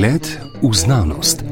Pogled 0.00 0.40
v 0.62 0.72
znanost. 0.72 1.44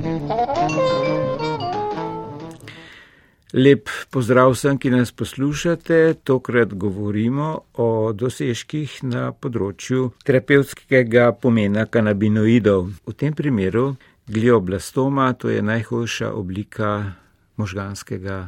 Lep 3.53 3.93
pozdrav 4.09 4.55
vsem, 4.55 4.79
ki 4.81 4.89
nas 4.89 5.13
poslušate. 5.13 6.15
Tokrat 6.25 6.73
govorimo 6.73 7.69
o 7.77 7.89
dosežkih 8.17 9.05
na 9.05 9.37
področju 9.37 10.15
terapevtskega 10.25 11.27
pomena 11.37 11.85
kanabinoidov. 11.85 12.89
V 13.05 13.13
tem 13.13 13.37
primeru 13.37 13.99
glioblastoma, 14.25 15.29
to 15.37 15.53
je 15.53 15.61
najhujša 15.61 16.33
oblika 16.33 17.21
možganskega 17.61 18.39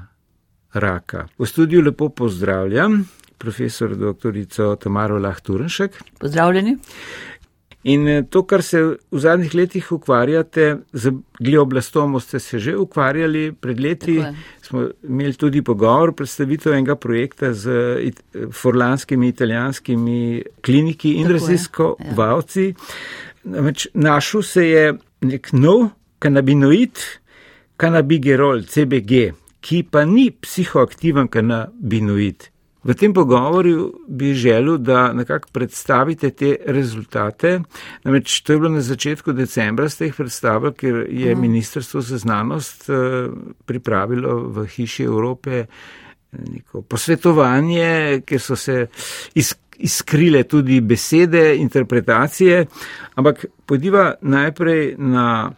raka. 0.81 1.29
V 1.37 1.45
studiu 1.45 1.85
lepo 1.85 2.09
pozdravljam 2.09 3.03
profesor 3.37 3.93
dr. 3.93 4.33
Tamaro 4.81 5.21
Lahturenšek. 5.21 6.01
Pozdravljeni. 6.25 6.79
In 7.83 8.09
eh, 8.09 8.23
to, 8.29 8.43
kar 8.45 8.63
se 8.63 8.81
v 8.93 9.21
zadnjih 9.21 9.55
letih 9.55 9.93
ukvarjate, 9.93 10.83
z 10.93 11.13
glioblastomo 11.41 12.21
ste 12.21 12.41
se 12.41 12.59
že 12.59 12.77
ukvarjali, 12.77 13.53
pred 13.53 13.81
leti 13.81 14.19
smo 14.63 14.89
imeli 15.09 15.33
tudi 15.33 15.63
pogovor, 15.63 16.13
predstavitev 16.13 16.73
enega 16.73 16.97
projekta 16.97 17.53
z 17.53 18.13
forlanskimi 18.53 19.29
italijanskimi 19.29 20.43
kliniki 20.61 21.15
in 21.23 21.33
raziskovalci. 21.33 22.75
Ja. 23.45 23.73
Našel 23.95 24.43
se 24.43 24.69
je 24.69 24.85
nek 25.25 25.53
nov 25.53 25.89
kanabinoid, 26.21 27.01
kanabigerol, 27.81 28.67
CBG, 28.69 29.33
ki 29.65 29.83
pa 29.91 30.05
ni 30.05 30.31
psihoaktiven 30.31 31.29
kanabinoid. 31.33 32.51
V 32.85 32.95
tem 32.95 33.13
pogovoru 33.13 33.93
bi 34.09 34.35
želel, 34.35 34.79
da 34.79 35.13
nekako 35.13 35.49
predstavite 35.53 36.31
te 36.31 36.57
rezultate. 36.67 37.61
Namreč 38.05 38.41
to 38.41 38.53
je 38.53 38.59
bilo 38.59 38.71
na 38.71 38.81
začetku 38.81 39.33
decembra, 39.33 39.89
ste 39.89 40.09
jih 40.09 40.15
predstavili, 40.17 40.73
ker 40.75 41.07
je 41.09 41.35
mhm. 41.35 41.41
Ministrstvo 41.41 42.01
za 42.01 42.19
znanost 42.19 42.91
eh, 42.91 43.29
pripravilo 43.67 44.39
v 44.49 44.67
Hiši 44.67 45.05
Evrope 45.05 45.67
neko 46.33 46.83
posvetovanje, 46.83 48.23
ker 48.27 48.41
so 48.41 48.57
se 48.57 48.87
iskrile 49.79 50.43
tudi 50.43 50.81
besede, 50.81 51.57
interpretacije. 51.57 52.67
Ampak 53.15 53.45
pojdiva 53.67 54.15
najprej 54.23 54.95
na 54.99 55.51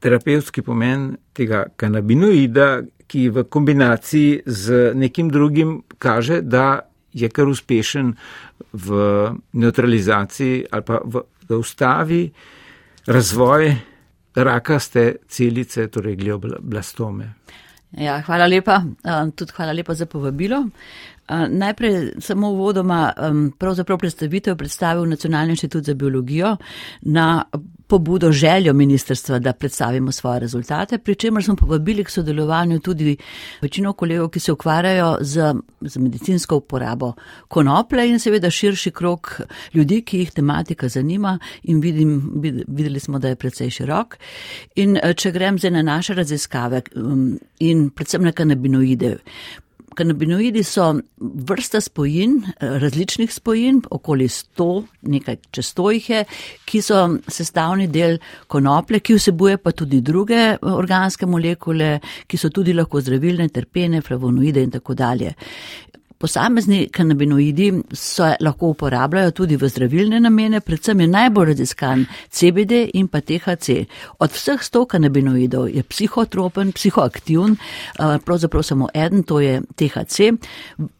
terapevtski 0.00 0.62
pomen 0.62 1.16
tega 1.32 1.64
kanabinoida, 1.76 2.82
ki 3.12 3.28
v 3.28 3.44
kombinaciji 3.44 4.42
z 4.46 4.94
nekim 4.96 5.28
drugim 5.30 5.82
kaže, 5.98 6.40
da 6.40 6.80
je 7.12 7.28
kar 7.28 7.48
uspešen 7.48 8.14
v 8.72 8.88
neutralizaciji 9.52 10.64
ali 10.70 10.82
pa 10.82 11.00
v, 11.04 11.20
da 11.48 11.58
ustavi 11.60 12.22
razvoj 13.06 13.74
rakaste 14.34 15.16
celice, 15.28 15.88
torej 15.92 16.16
glioblastome. 16.16 17.34
Ja, 18.00 18.22
hvala 18.24 18.46
lepa. 18.48 18.78
Tudi 19.36 19.52
hvala 19.52 19.72
lepa 19.76 19.94
za 19.94 20.06
povabilo. 20.06 20.62
Najprej 21.48 22.12
samo 22.20 22.50
uvodoma 22.50 23.12
predstavitev 23.98 24.56
predstavil 24.56 25.08
Nacionalni 25.08 25.52
inštitut 25.52 25.84
za 25.84 25.94
biologijo 25.94 26.56
na 27.02 27.44
pobudo 27.92 28.32
željo 28.32 28.72
ministrstva, 28.72 29.38
da 29.38 29.52
predstavimo 29.52 30.12
svoje 30.12 30.40
rezultate, 30.40 30.98
pri 30.98 31.14
čemer 31.14 31.44
smo 31.44 31.56
povabili 31.56 32.04
k 32.04 32.10
sodelovanju 32.10 32.78
tudi 32.80 33.16
večino 33.60 33.92
kolegov, 33.92 34.28
ki 34.28 34.40
se 34.40 34.52
ukvarjajo 34.52 35.18
z, 35.20 35.54
z 35.80 35.98
medicinsko 35.98 36.56
uporabo 36.56 37.12
konople 37.48 38.08
in 38.08 38.18
seveda 38.18 38.50
širši 38.50 38.90
krok 38.90 39.40
ljudi, 39.74 40.00
ki 40.02 40.18
jih 40.18 40.30
tematika 40.32 40.88
zanima 40.88 41.38
in 41.62 41.80
vidim, 41.80 42.32
videli 42.68 43.00
smo, 43.00 43.18
da 43.18 43.28
je 43.28 43.36
precej 43.36 43.70
širok. 43.70 44.16
In 44.76 44.96
če 45.16 45.32
grem 45.32 45.58
zdaj 45.58 45.70
na 45.70 45.82
naše 45.82 46.14
raziskave 46.14 46.80
in 47.60 47.90
predvsem 47.90 48.24
na 48.24 48.32
kanabinoide. 48.32 49.16
Kanabinoidi 49.94 50.62
so 50.64 50.88
vrsta 51.48 51.80
spojin, 51.80 52.38
različnih 52.60 53.32
spojin, 53.32 53.82
okoli 53.90 54.28
100, 54.28 54.68
nekaj 55.12 55.36
čez 55.50 55.72
100 55.74 55.88
jih 55.96 56.10
je, 56.10 56.24
ki 56.64 56.82
so 56.82 57.02
sestavni 57.28 57.88
del 57.92 58.18
konople, 58.48 59.00
ki 59.00 59.18
vsebuje 59.18 59.58
pa 59.62 59.72
tudi 59.76 60.00
druge 60.00 60.56
organske 60.60 61.26
molekule, 61.26 61.98
ki 62.26 62.40
so 62.40 62.50
tudi 62.50 62.74
lahko 62.76 63.00
zdravilne, 63.00 63.48
terpene, 63.52 64.02
flavonoide 64.02 64.64
in 64.64 64.70
tako 64.70 64.94
dalje. 64.98 65.34
Posamezni 66.22 66.88
kanabinoidi 66.88 67.72
se 67.92 68.36
lahko 68.40 68.66
uporabljajo 68.66 69.30
tudi 69.30 69.56
v 69.58 69.68
zdravilne 69.68 70.20
namene, 70.20 70.60
predvsem 70.60 71.00
je 71.00 71.06
najbolj 71.10 71.48
raziskan 71.48 72.04
CBD 72.30 72.84
in 72.94 73.08
pa 73.10 73.20
THC. 73.20 73.88
Od 74.22 74.30
vseh 74.30 74.62
sto 74.62 74.84
kanabinoidov 74.86 75.66
je 75.74 75.82
psihotropen, 75.82 76.70
psihoaktivn, 76.72 77.56
eh, 77.58 78.18
pravzaprav 78.24 78.62
samo 78.62 78.88
eden, 78.94 79.22
to 79.22 79.40
je 79.40 79.62
THC. 79.74 80.30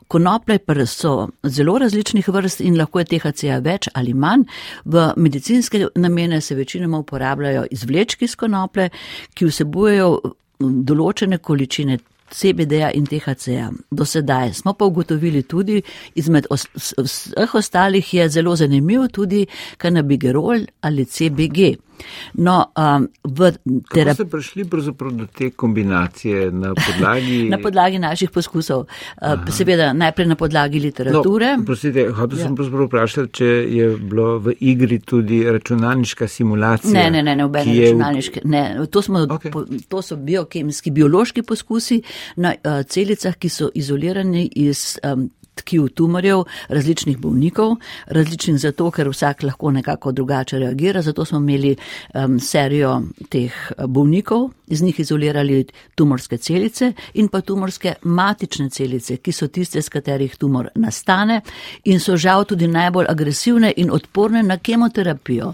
Konoplje 0.08 0.58
pa 0.58 0.86
so 0.86 1.28
zelo 1.42 1.78
različnih 1.78 2.28
vrst 2.28 2.60
in 2.60 2.78
lahko 2.78 2.98
je 2.98 3.04
THC-ja 3.04 3.58
več 3.58 3.88
ali 3.94 4.14
manj. 4.14 4.42
V 4.84 5.12
medicinske 5.16 5.86
namene 5.94 6.40
se 6.40 6.54
večinoma 6.54 6.98
uporabljajo 6.98 7.66
izvlečki 7.70 8.24
iz 8.24 8.34
konople, 8.36 8.90
ki 9.34 9.46
vsebujejo 9.46 10.18
določene 10.58 11.38
količine 11.38 11.98
CBD-ja 12.34 12.90
in 12.90 13.06
THC-ja. 13.06 13.70
Do 13.90 14.04
sedaj 14.04 14.52
smo 14.52 14.72
pa 14.72 14.84
ugotovili 14.84 15.42
tudi, 15.42 15.82
izmed 16.14 16.46
vseh 16.50 17.54
ostalih 17.54 18.14
je 18.14 18.28
zelo 18.28 18.56
zanimiv 18.56 19.08
tudi 19.12 19.46
kanabigerol 19.78 20.66
ali 20.80 21.04
CBG. 21.04 21.76
No, 22.34 22.72
um, 22.76 23.08
v 23.24 23.52
terapiji. 23.92 24.14
Ste 24.14 24.24
prišli 24.24 24.64
do 25.12 25.26
te 25.26 25.50
kombinacije 25.50 26.50
na 26.52 26.74
podlagi? 26.74 27.48
na 27.54 27.58
podlagi 27.58 27.98
naših 27.98 28.30
poskusov. 28.30 28.86
Uh, 29.20 29.48
seveda 29.50 29.92
najprej 29.92 30.26
na 30.26 30.36
podlagi 30.36 30.80
literature. 30.80 31.56
No, 31.56 31.64
prosite, 31.64 32.08
hotel 32.10 32.38
ja. 32.38 32.44
sem 32.46 32.56
pravzaprav 32.56 32.88
vprašati, 32.88 33.32
če 33.32 33.50
je 33.76 33.90
bilo 33.96 34.38
v 34.38 34.56
igri 34.60 34.98
tudi 34.98 35.42
računalniška 35.44 36.28
simulacija. 36.28 36.92
Ne, 36.92 37.10
ne, 37.10 37.22
ne, 37.22 37.36
ne 37.36 37.44
obene 37.44 37.76
računalniške. 37.80 38.44
Ne, 38.44 38.64
to, 38.90 39.02
smo, 39.02 39.26
okay. 39.26 39.52
po, 39.52 39.64
to 39.88 40.02
so 40.02 40.16
biokemijski, 40.16 40.90
biološki 40.90 41.42
poskusi 41.42 42.02
na 42.36 42.54
uh, 42.56 42.82
celicah, 42.88 43.36
ki 43.36 43.48
so 43.48 43.70
izolirani 43.74 44.48
iz 44.56 44.98
um, 45.04 45.28
tkiv 45.54 45.88
tumorjev 45.88 46.44
različnih 46.68 47.18
bolnikov, 47.18 47.76
različnih 48.06 48.58
zato, 48.58 48.90
ker 48.90 49.08
vsak 49.08 49.42
lahko 49.42 49.70
nekako 49.70 50.12
drugače 50.12 50.58
reagira. 50.58 51.02
Zato 51.02 51.24
smo 51.24 51.38
imeli 51.38 51.76
um, 52.14 52.40
serijo 52.40 53.02
teh 53.28 53.52
uh, 53.78 53.86
bolnikov, 53.86 54.50
iz 54.72 54.82
njih 54.82 55.00
izolirali 55.00 55.66
tumorske 55.94 56.38
celice 56.38 56.92
in 57.14 57.28
pa 57.28 57.40
tumorske 57.40 57.94
matične 58.02 58.70
celice, 58.70 59.16
ki 59.16 59.32
so 59.32 59.48
tiste, 59.48 59.82
z 59.82 59.88
katerih 59.88 60.36
tumor 60.36 60.68
nastane 60.74 61.40
in 61.84 62.00
so 62.00 62.16
žal 62.16 62.44
tudi 62.48 62.66
najbolj 62.66 63.06
agresivne 63.08 63.72
in 63.76 63.90
odporne 63.90 64.42
na 64.42 64.56
kemoterapijo. 64.58 65.52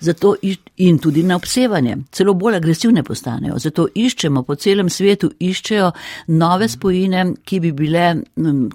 Zato 0.00 0.34
in 0.76 0.98
tudi 0.98 1.22
na 1.22 1.36
obsevanje, 1.36 1.96
celo 2.12 2.34
bolj 2.34 2.56
agresivne 2.56 3.02
postanejo. 3.02 3.58
Zato 3.58 3.88
iščemo 3.94 4.42
po 4.42 4.54
celem 4.54 4.90
svetu, 4.90 5.30
iščejo 5.40 5.90
nove 6.28 6.68
spojine, 6.68 7.24
ki 7.44 7.60
bi, 7.60 7.72
bile, 7.72 8.14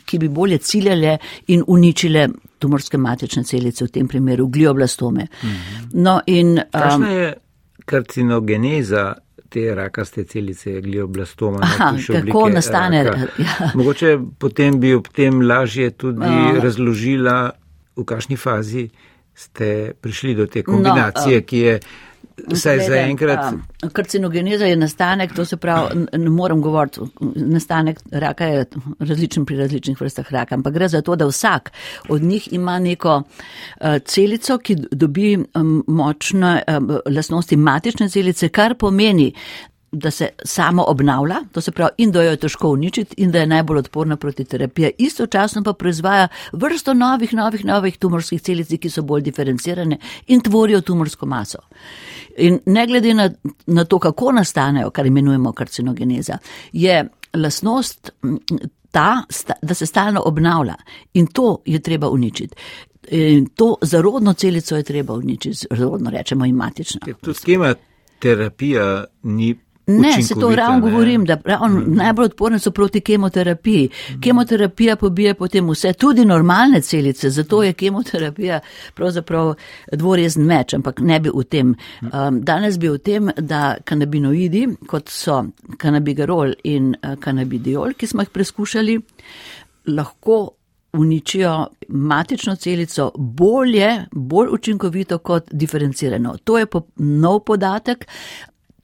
ki 0.06 0.20
bi 0.20 0.30
bolje 0.30 0.58
ciljale 0.58 1.18
in 1.48 1.64
uničile 1.68 2.28
tumorske 2.60 2.98
matične 2.98 3.44
celice, 3.44 3.86
v 3.86 3.92
tem 3.92 4.08
primeru 4.08 4.48
glioblastome. 4.48 5.28
No 5.94 6.20
in, 6.25 6.58
um, 6.58 6.64
Kakšna 6.72 7.10
je 7.12 7.34
karcinogeneza? 7.86 9.14
Te 9.53 9.68
rakaste 9.75 10.24
celice, 10.25 10.80
glioblastoma. 10.81 11.59
Aha, 11.62 11.91
kako 12.08 12.47
nastane? 12.50 13.04
Ja. 13.06 13.69
Mogoče 13.77 14.16
potem 14.42 14.80
bi 14.81 14.95
ob 14.98 15.12
tem 15.13 15.44
lažje 15.45 15.92
tudi 15.94 16.25
uh, 16.25 16.57
razložila, 16.63 17.51
v 17.94 18.06
kakšni 18.10 18.38
fazi 18.38 18.88
ste 19.38 19.94
prišli 20.01 20.33
do 20.36 20.48
te 20.50 20.63
kombinacije, 20.66 21.38
no, 21.38 21.44
uh, 21.44 21.45
ki 21.45 21.60
je 21.60 21.75
Saj 22.56 22.80
za 22.80 22.95
enkrat. 22.95 23.53
Karcinogeneza 23.94 24.65
je 24.65 24.75
nastanek, 24.75 25.35
to 25.35 25.45
se 25.45 25.57
pravi, 25.57 26.06
ne 26.18 26.30
morem 26.30 26.62
govoriti, 26.62 27.00
nastanek 27.35 28.00
raka 28.12 28.45
je 28.45 28.65
različen 29.00 29.45
pri 29.45 29.57
različnih 29.57 30.01
vrstah 30.01 30.31
raka, 30.31 30.56
ampak 30.56 30.74
gre 30.74 30.88
za 30.88 31.01
to, 31.01 31.15
da 31.15 31.25
vsak 31.25 31.71
od 32.09 32.24
njih 32.24 32.53
ima 32.53 32.80
neko 32.80 33.21
celico, 34.06 34.57
ki 34.57 34.75
dobi 34.91 35.38
močne 35.88 36.63
lasnosti 37.06 37.57
matične 37.57 38.09
celice, 38.09 38.50
kar 38.50 38.75
pomeni, 38.75 39.33
da 39.94 40.12
se 40.12 40.29
samo 40.44 40.83
obnavlja, 40.88 41.36
to 41.51 41.62
se 41.62 41.71
pravi, 41.71 41.91
in 41.97 42.12
da 42.12 42.24
jo 42.24 42.31
je 42.31 42.38
težko 42.38 42.69
uničiti, 42.69 43.15
in 43.18 43.31
da 43.31 43.39
je 43.39 43.47
najbolj 43.47 43.77
odporna 43.77 44.18
proti 44.18 44.45
terapiji. 44.45 44.91
Istočasno 44.97 45.63
pa 45.63 45.74
proizvaja 45.74 46.27
vrsto 46.51 46.94
novih, 46.94 47.33
novih, 47.33 47.65
novih 47.65 47.97
tumorskih 47.97 48.41
celic, 48.41 48.74
ki 48.81 48.89
so 48.89 49.03
bolj 49.06 49.21
diferencirane 49.21 49.97
in 50.27 50.41
tvorijo 50.41 50.81
tumorsko 50.81 51.25
maso. 51.25 51.62
In 52.38 52.59
ne 52.65 52.88
glede 52.88 53.13
na, 53.13 53.30
na 53.65 53.85
to, 53.85 54.00
kako 54.00 54.31
nastanejo, 54.31 54.89
kar 54.89 55.06
imenujemo 55.06 55.51
karcinogeneza, 55.51 56.38
je 56.71 57.09
lasnost 57.33 58.09
ta, 58.91 59.24
da 59.62 59.74
se 59.74 59.85
stalno 59.85 60.21
obnavlja 60.25 60.75
in 61.13 61.27
to 61.27 61.62
je 61.65 61.80
treba 61.80 62.09
uničiti. 62.09 62.56
In 63.12 63.45
to 63.45 63.75
zarodno 63.81 64.33
celico 64.33 64.75
je 64.75 64.83
treba 64.83 65.13
uničiti, 65.13 65.68
zarodno 65.71 66.09
rečemo, 66.09 66.45
imatično. 66.45 67.00
To 67.21 67.33
schema 67.33 67.75
terapija 68.19 69.06
ni. 69.24 69.56
Ne, 69.88 70.24
se 70.24 70.35
to 70.39 70.56
ravno 70.56 70.80
govorim, 70.80 71.25
da 71.25 71.38
ravno 71.45 71.80
mm. 71.80 71.95
najbolj 71.95 72.25
odporne 72.25 72.59
so 72.59 72.71
proti 72.71 73.01
kemoterapiji. 73.01 73.89
Mm. 74.09 74.21
Kemoterapija 74.21 74.95
pobije 74.95 75.33
potem 75.33 75.69
vse, 75.69 75.94
tudi 75.94 76.25
normalne 76.25 76.81
celice, 76.81 77.30
zato 77.30 77.63
je 77.63 77.74
kemoterapija 77.74 78.59
pravzaprav 78.94 79.53
dvorezen 79.91 80.45
meč, 80.45 80.74
ampak 80.74 81.00
ne 81.00 81.19
bi 81.19 81.30
v 81.35 81.44
tem. 81.44 81.75
Um, 82.01 82.41
danes 82.41 82.80
bi 82.80 82.89
v 82.89 82.97
tem, 82.97 83.30
da 83.38 83.75
kanabinoidi, 83.83 84.68
kot 84.88 85.09
so 85.09 85.44
kanabigarol 85.77 86.53
in 86.63 86.95
uh, 86.95 87.15
kanabidiol, 87.19 87.94
ki 87.97 88.07
smo 88.07 88.24
jih 88.24 88.29
preskušali, 88.29 89.00
lahko 89.88 90.50
uničijo 90.94 91.68
matično 91.88 92.56
celico 92.56 93.12
bolje, 93.15 94.06
bolj 94.12 94.47
učinkovito 94.51 95.18
kot 95.18 95.44
diferencirano. 95.51 96.38
To 96.44 96.57
je 96.57 96.65
po, 96.65 96.81
nov 96.95 97.39
podatek. 97.39 98.07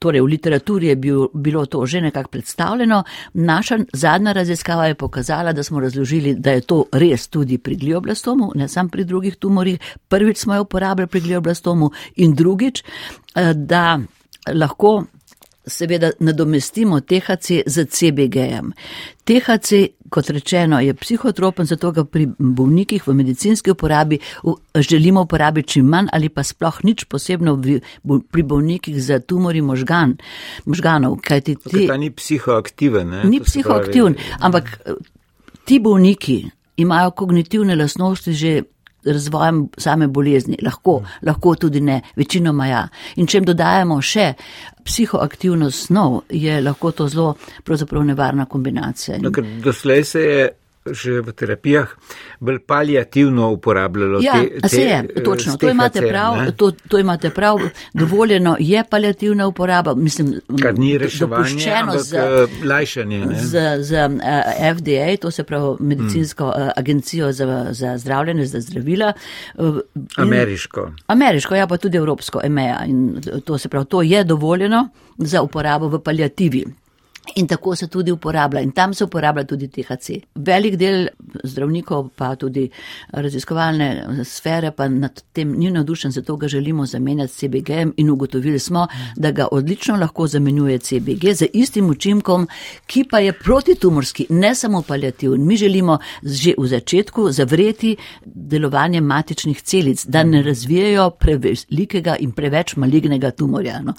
Torej, 0.00 0.22
v 0.24 0.32
literaturi 0.32 0.86
je 0.86 0.96
bil, 0.96 1.26
bilo 1.34 1.66
to 1.66 1.86
že 1.86 2.00
nekako 2.00 2.30
predstavljeno. 2.30 3.02
Naša 3.34 3.78
zadnja 3.92 4.32
raziskava 4.32 4.86
je 4.86 4.94
pokazala, 4.94 5.52
da 5.52 5.62
smo 5.62 5.80
razložili, 5.80 6.34
da 6.34 6.50
je 6.56 6.60
to 6.60 6.84
res 6.92 7.28
tudi 7.28 7.58
pri 7.58 7.76
glioblastomu, 7.76 8.52
ne 8.54 8.68
samo 8.68 8.88
pri 8.88 9.04
drugih 9.04 9.36
tumorjih. 9.36 9.78
Prvič 10.08 10.38
smo 10.38 10.54
jo 10.54 10.62
uporabljali 10.62 11.08
pri 11.08 11.20
glioblastomu 11.20 11.90
in 12.16 12.34
drugič, 12.34 12.82
eh, 13.34 13.52
da 13.54 14.00
lahko 14.48 15.04
seveda 15.70 16.10
nadomestimo 16.20 17.00
THC 17.00 17.62
z 17.66 17.84
CBG-jem. 17.86 18.72
THC, 19.24 19.70
kot 20.10 20.30
rečeno, 20.30 20.80
je 20.80 20.94
psihotropen, 20.94 21.66
zato 21.66 21.92
ga 21.92 22.04
pri 22.04 22.26
bolnikih 22.38 23.06
v 23.06 23.14
medicinski 23.14 23.70
uporabi 23.70 24.18
želimo 24.74 25.22
uporabiti 25.22 25.68
čim 25.68 25.86
manj 25.86 26.08
ali 26.12 26.28
pa 26.28 26.42
sploh 26.42 26.84
nič 26.84 27.04
posebno 27.04 27.54
pri 28.30 28.42
bolnikih 28.42 29.02
za 29.02 29.18
tumori 29.18 29.62
možgan, 29.62 30.16
možganov. 30.64 31.20
Ti, 31.22 31.56
ta 31.86 31.96
ni 31.96 32.10
psihoaktiven. 32.10 33.08
Ne? 33.08 33.24
Ni 33.24 33.40
psihoaktiven, 33.40 34.14
ampak 34.40 34.80
ti 35.64 35.78
bolniki 35.78 36.44
imajo 36.76 37.10
kognitivne 37.10 37.76
lasnosti 37.76 38.32
že 38.32 38.62
razvojem 39.04 39.68
same 39.78 40.08
bolezni, 40.08 40.58
lahko, 40.62 41.00
lahko 41.22 41.54
tudi 41.54 41.80
ne, 41.80 42.00
večinoma 42.16 42.66
ja. 42.66 42.82
In 43.16 43.26
če 43.26 43.38
jim 43.38 43.48
dodajemo 43.48 44.00
še 44.02 44.32
psihoaktivno 44.84 45.70
snov, 45.70 46.22
je 46.30 46.60
lahko 46.62 46.90
to 46.92 47.08
zelo 47.08 47.36
nevarna 48.04 48.46
kombinacija. 48.46 49.18
No, 49.22 49.30
doslej 49.64 50.04
se 50.04 50.20
je 50.20 50.48
že 50.92 51.20
v 51.20 51.32
terapijah 51.32 51.88
bolj 52.40 52.58
palijativno 52.58 53.50
uporabljalo 53.50 54.20
ja, 54.22 54.32
te, 54.32 54.68
te 54.68 54.82
je, 54.82 55.24
točno, 55.24 55.56
to 55.56 55.70
imate, 55.70 56.00
prav, 56.08 56.52
to, 56.56 56.70
to 56.70 56.98
imate 56.98 57.30
prav, 57.30 57.58
dovoljeno 57.94 58.56
je 58.60 58.84
palijativna 58.90 59.46
uporaba, 59.46 59.94
mislim, 59.94 60.40
Kar 60.62 60.78
ni 60.78 60.98
reševanje, 60.98 61.72
ampak 61.80 62.00
z, 62.00 62.14
eh, 62.14 62.46
lajšanje. 62.64 63.18
Ne? 63.26 63.34
Z, 63.40 63.82
z 63.82 63.92
uh, 63.92 64.20
eh, 64.22 64.74
FDA, 64.74 65.16
to 65.20 65.30
se 65.30 65.44
pravi 65.44 65.76
medicinsko 65.80 66.44
hmm. 66.44 66.62
uh, 66.62 66.70
agencijo 66.76 67.32
za, 67.32 67.66
za 67.70 67.98
zdravljenje, 67.98 68.46
za 68.46 68.60
zdravila. 68.60 69.12
Uh, 69.54 69.78
ameriško. 70.16 70.90
Ameriško, 71.06 71.54
ja 71.54 71.66
pa 71.66 71.76
tudi 71.76 71.96
evropsko 71.96 72.40
EMEA 72.44 72.84
in 72.86 73.20
to 73.44 73.58
se 73.58 73.68
pravi, 73.68 73.86
to 73.86 74.02
je 74.02 74.24
dovoljeno 74.24 74.88
za 75.18 75.42
uporabo 75.42 75.88
v 75.88 76.02
palijativi. 76.02 76.64
In 77.36 77.46
tako 77.46 77.76
se 77.76 77.86
tudi 77.86 78.12
uporablja 78.12 78.60
in 78.60 78.72
tam 78.72 78.94
se 78.94 79.04
uporablja 79.04 79.44
tudi 79.44 79.68
THC. 79.68 80.10
Velik 80.34 80.76
del 80.76 81.08
zdravnikov 81.44 82.08
pa 82.16 82.34
tudi 82.36 82.70
raziskovalne 83.12 84.24
sfere 84.24 84.70
pa 84.70 84.88
nad 84.88 85.22
tem 85.32 85.52
ni 85.58 85.70
navdušen, 85.70 86.10
zato 86.10 86.36
ga 86.36 86.48
želimo 86.48 86.86
zamenjati 86.86 87.32
s 87.32 87.36
CBG 87.36 87.70
in 87.96 88.10
ugotovili 88.10 88.58
smo, 88.58 88.86
da 89.16 89.30
ga 89.30 89.48
odlično 89.52 89.96
lahko 89.96 90.26
zamenjuje 90.26 90.78
CBG 90.78 91.32
z 91.34 91.46
istim 91.52 91.90
učinkom, 91.90 92.48
ki 92.86 93.04
pa 93.10 93.18
je 93.18 93.32
protitumorski, 93.32 94.26
ne 94.30 94.54
samo 94.54 94.82
paliativni. 94.82 95.44
Mi 95.44 95.56
želimo 95.56 95.98
že 96.22 96.54
v 96.58 96.66
začetku 96.66 97.30
zavreti 97.32 97.96
delovanje 98.24 99.00
matičnih 99.00 99.62
celic, 99.62 100.06
da 100.06 100.22
ne 100.24 100.42
razvijajo 100.42 101.10
prevelikega 101.10 102.16
in 102.16 102.32
preveč 102.32 102.76
malignega 102.76 103.30
tumorja. 103.30 103.80
No. 103.80 103.94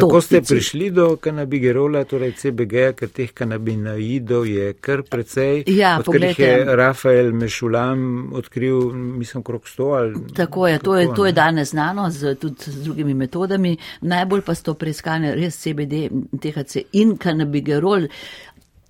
Kako 0.00 0.20
ste 0.20 0.40
prišli 0.42 0.90
do 0.90 1.16
kanabigerola, 1.16 2.04
torej 2.04 2.32
CBG, 2.36 2.92
ker 2.98 3.08
teh 3.08 3.32
kanabinoidov 3.32 4.46
je 4.46 4.72
kar 4.80 5.02
precej? 5.02 5.64
Ja, 5.66 5.96
pogledajte. 6.04 6.42
je 6.42 6.76
Rafael 6.76 7.32
Mešulam 7.32 8.32
odkril, 8.32 8.92
mislim, 8.92 9.42
krok 9.42 9.68
sto 9.68 9.92
ali. 9.98 10.14
Tako 10.34 10.68
je, 10.68 10.78
to, 10.78 10.96
je, 10.96 11.08
to 11.14 11.26
je 11.26 11.32
danes 11.32 11.70
znano 11.70 12.10
z, 12.10 12.34
tudi 12.34 12.70
z 12.70 12.84
drugimi 12.84 13.14
metodami. 13.14 13.76
Najbolj 14.00 14.42
pa 14.46 14.54
so 14.54 14.74
preiskane 14.74 15.34
res 15.34 15.58
CBD, 15.62 16.08
THC 16.40 16.88
in 16.92 17.16
kanabigerol. 17.16 18.08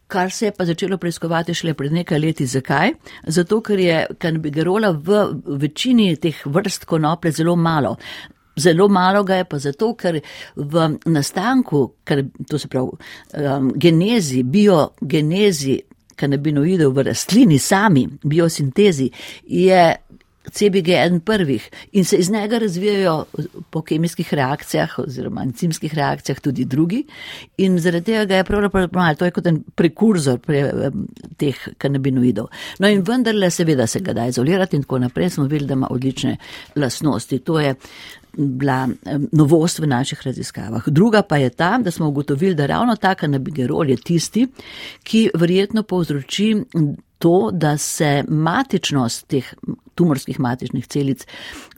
Kar 0.06 0.30
se 0.30 0.46
je 0.46 0.52
pa 0.54 0.64
začelo 0.64 0.98
preiskovati 1.02 1.54
šele 1.54 1.74
pred 1.74 1.92
nekaj 1.92 2.18
leti. 2.18 2.46
Zakaj? 2.46 2.92
Zato, 3.26 3.60
ker 3.60 3.80
je 3.82 4.04
kanabigerola 4.18 4.90
v 4.90 5.24
večini 5.58 6.12
teh 6.16 6.44
vrst 6.46 6.84
konoplje 6.84 7.32
zelo 7.40 7.56
malo. 7.56 7.96
Zelo 8.56 8.88
malo 8.88 9.24
ga 9.24 9.36
je 9.36 9.44
pa 9.44 9.58
zato, 9.58 9.92
ker 9.94 10.20
v 10.56 10.86
nastanku, 11.04 11.82
ker 12.04 12.24
to 12.48 12.58
se 12.58 12.68
pravi, 12.72 12.96
um, 13.36 13.68
genezi, 13.76 14.42
biogenezi 14.42 15.76
kanabinoidov 16.16 16.94
v 16.96 17.04
rastlini 17.10 17.58
sami, 17.60 18.06
biosintezi, 18.24 19.10
je 19.44 19.82
CBG 20.52 20.88
eden 20.88 21.20
prvih 21.20 21.70
in 21.92 22.04
se 22.04 22.16
iz 22.16 22.30
njega 22.30 22.58
razvijajo 22.58 23.24
po 23.70 23.82
kemijskih 23.82 24.34
reakcijah 24.34 24.98
oziroma 24.98 25.42
encimskih 25.42 25.94
reakcijah 25.94 26.40
tudi 26.40 26.64
drugi 26.64 27.04
in 27.56 27.78
zaradi 27.78 28.04
tega 28.04 28.24
ga 28.24 28.36
je 28.36 28.44
pravzaprav 28.44 28.88
malo, 28.92 29.14
to 29.14 29.24
je 29.24 29.30
kot 29.30 29.46
en 29.46 29.62
prekurzor 29.74 30.38
pre, 30.38 30.90
teh 31.36 31.68
kanabinoidov. 31.78 32.46
No 32.78 32.88
in 32.88 33.02
vendarle 33.02 33.50
seveda 33.50 33.86
se 33.86 34.00
ga 34.00 34.12
da 34.12 34.26
izolirati 34.26 34.76
in 34.76 34.82
tako 34.82 34.98
naprej 34.98 35.30
smo 35.30 35.44
videli, 35.44 35.66
da 35.66 35.74
ima 35.74 35.88
odlične 35.90 36.36
lasnosti. 36.76 37.38
To 37.38 37.60
je 37.60 37.74
bila 38.36 38.88
novost 39.32 39.78
v 39.78 39.86
naših 39.86 40.22
raziskavah. 40.24 40.82
Druga 40.86 41.22
pa 41.22 41.36
je 41.36 41.50
ta, 41.50 41.78
da 41.78 41.90
smo 41.90 42.08
ugotovili, 42.08 42.54
da 42.54 42.66
ravno 42.66 42.96
ta 42.96 43.14
kanabigerol 43.14 43.90
je 43.90 43.96
tisti, 43.96 44.46
ki 45.02 45.30
verjetno 45.34 45.82
povzroči 45.82 46.54
to, 47.18 47.50
da 47.52 47.76
se 47.78 48.25
matičnost 48.28 49.26
teh 49.26 49.54
tumorskih 49.96 50.40
matičnih 50.40 50.87
celic 50.87 51.26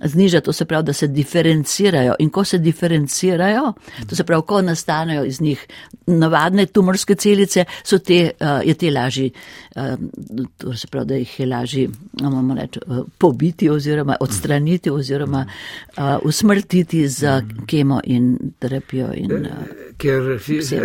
zniža, 0.01 0.41
to 0.41 0.53
se 0.53 0.65
pravi, 0.65 0.85
da 0.85 0.93
se 0.93 1.07
diferencirajo. 1.07 2.15
In 2.19 2.31
ko 2.31 2.45
se 2.45 2.59
diferencirajo, 2.59 3.73
to 4.09 4.17
se 4.17 4.25
pravi, 4.25 4.43
ko 4.47 4.63
nastanejo 4.63 5.25
iz 5.25 5.41
njih 5.41 5.67
navadne 6.07 6.67
tumorske 6.67 7.15
celice, 7.15 7.65
so 7.83 7.99
te, 7.99 8.31
uh, 8.41 8.67
je 8.67 8.75
te 8.75 8.91
lažji, 8.91 9.31
uh, 9.77 9.83
to 10.57 10.75
se 10.75 10.87
pravi, 10.87 11.07
da 11.07 11.15
jih 11.15 11.41
je 11.41 11.47
lažji, 11.47 11.89
imamo 12.21 12.55
reči, 12.55 12.81
uh, 12.87 13.05
pobiti 13.19 13.71
oziroma 13.71 14.17
odstraniti 14.21 14.91
oziroma 14.91 15.47
usmrtiti 16.23 17.09
z 17.09 17.43
kemo 17.67 18.01
in 18.05 18.39
terapijo. 18.59 19.13
In, 19.15 19.47
Ker 19.99 20.39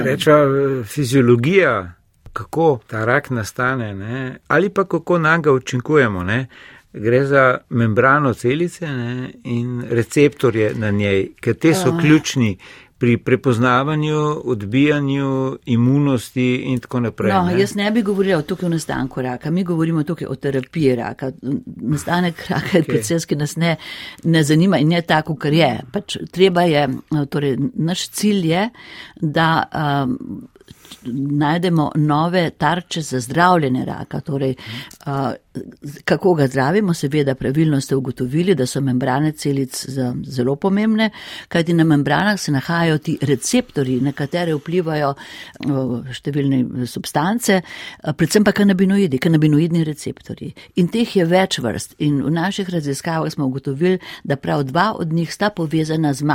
reča 0.03 0.37
fiziologija 0.85 2.02
kako 2.33 2.79
ta 2.87 3.05
rak 3.05 3.29
nastane 3.29 3.93
ne? 3.93 4.37
ali 4.47 4.69
pa 4.69 4.83
kako 4.83 5.17
na 5.17 5.37
ga 5.37 5.51
učinkujemo. 5.51 6.23
Ne? 6.23 6.47
Gre 6.93 7.25
za 7.25 7.57
membrano 7.69 8.33
celice 8.33 8.87
ne? 8.87 9.31
in 9.43 9.83
receptorje 9.89 10.73
na 10.75 10.91
njej, 10.91 11.27
ker 11.41 11.55
te 11.55 11.73
so 11.73 11.97
ključni 12.01 12.57
pri 13.03 13.17
prepoznavanju, 13.17 14.41
odbijanju 14.45 15.57
imunosti 15.65 16.55
in 16.55 16.79
tako 16.79 16.99
naprej. 16.99 17.33
No, 17.33 17.45
ne? 17.45 17.59
Jaz 17.59 17.75
ne 17.75 17.91
bi 17.91 18.01
govorila 18.01 18.41
tukaj 18.41 18.67
o 18.67 18.69
nastanku 18.69 19.21
raka, 19.21 19.51
mi 19.51 19.63
govorimo 19.63 20.03
tukaj 20.03 20.27
o 20.27 20.35
terapiji 20.35 20.95
raka. 20.95 21.31
Nastanek 21.75 22.49
raka 22.49 22.77
je 22.77 22.83
okay. 22.83 22.87
proces, 22.87 23.25
ki 23.25 23.35
nas 23.35 23.55
ne, 23.55 23.75
ne 24.23 24.43
zanima 24.43 24.77
in 24.77 24.91
je 24.91 25.01
tako, 25.01 25.35
kar 25.35 25.53
je. 25.53 25.79
Pač 25.91 26.17
treba 26.31 26.61
je, 26.61 26.87
torej 27.29 27.57
naš 27.75 28.07
cilj 28.09 28.47
je, 28.51 28.69
da. 29.21 29.63
Um, 30.07 30.47
najdemo 31.05 31.91
nove 31.95 32.49
tarče 32.49 33.01
za 33.01 33.19
zdravljenje 33.19 33.85
raka. 33.85 34.19
Torej, 34.19 34.55
kako 36.03 36.33
ga 36.33 36.47
zdravimo, 36.47 36.93
seveda 36.93 37.35
pravilno 37.35 37.81
ste 37.81 37.95
ugotovili, 37.95 38.55
da 38.55 38.65
so 38.65 38.81
membrane 38.81 39.31
celic 39.31 39.85
zelo 40.25 40.55
pomembne, 40.55 41.09
kajti 41.47 41.73
na 41.73 41.83
membranah 41.83 42.39
se 42.39 42.51
nahajajo 42.51 42.97
ti 42.97 43.17
receptori, 43.21 43.99
na 44.01 44.11
katere 44.11 44.55
vplivajo 44.55 45.13
številne 46.13 46.87
substance, 46.87 47.61
predvsem 48.17 48.43
pa 48.43 48.51
kanabinoidi, 48.51 49.19
kanabinoidni 49.21 49.83
receptori. 49.83 50.53
In 50.75 50.89
teh 50.93 51.15
je 51.15 51.25
več 51.25 51.59
vrst. 51.63 51.95
In 51.99 52.21
v 52.23 52.31
naših 52.33 52.69
raziskavah 52.69 53.31
smo 53.31 53.45
ugotovili, 53.45 53.99
da 54.23 54.35
prav 54.35 54.63
dva 54.63 54.93
od 54.99 55.13
njih 55.13 55.33
sta 55.33 55.49
povezana 55.49 56.13
z, 56.13 56.25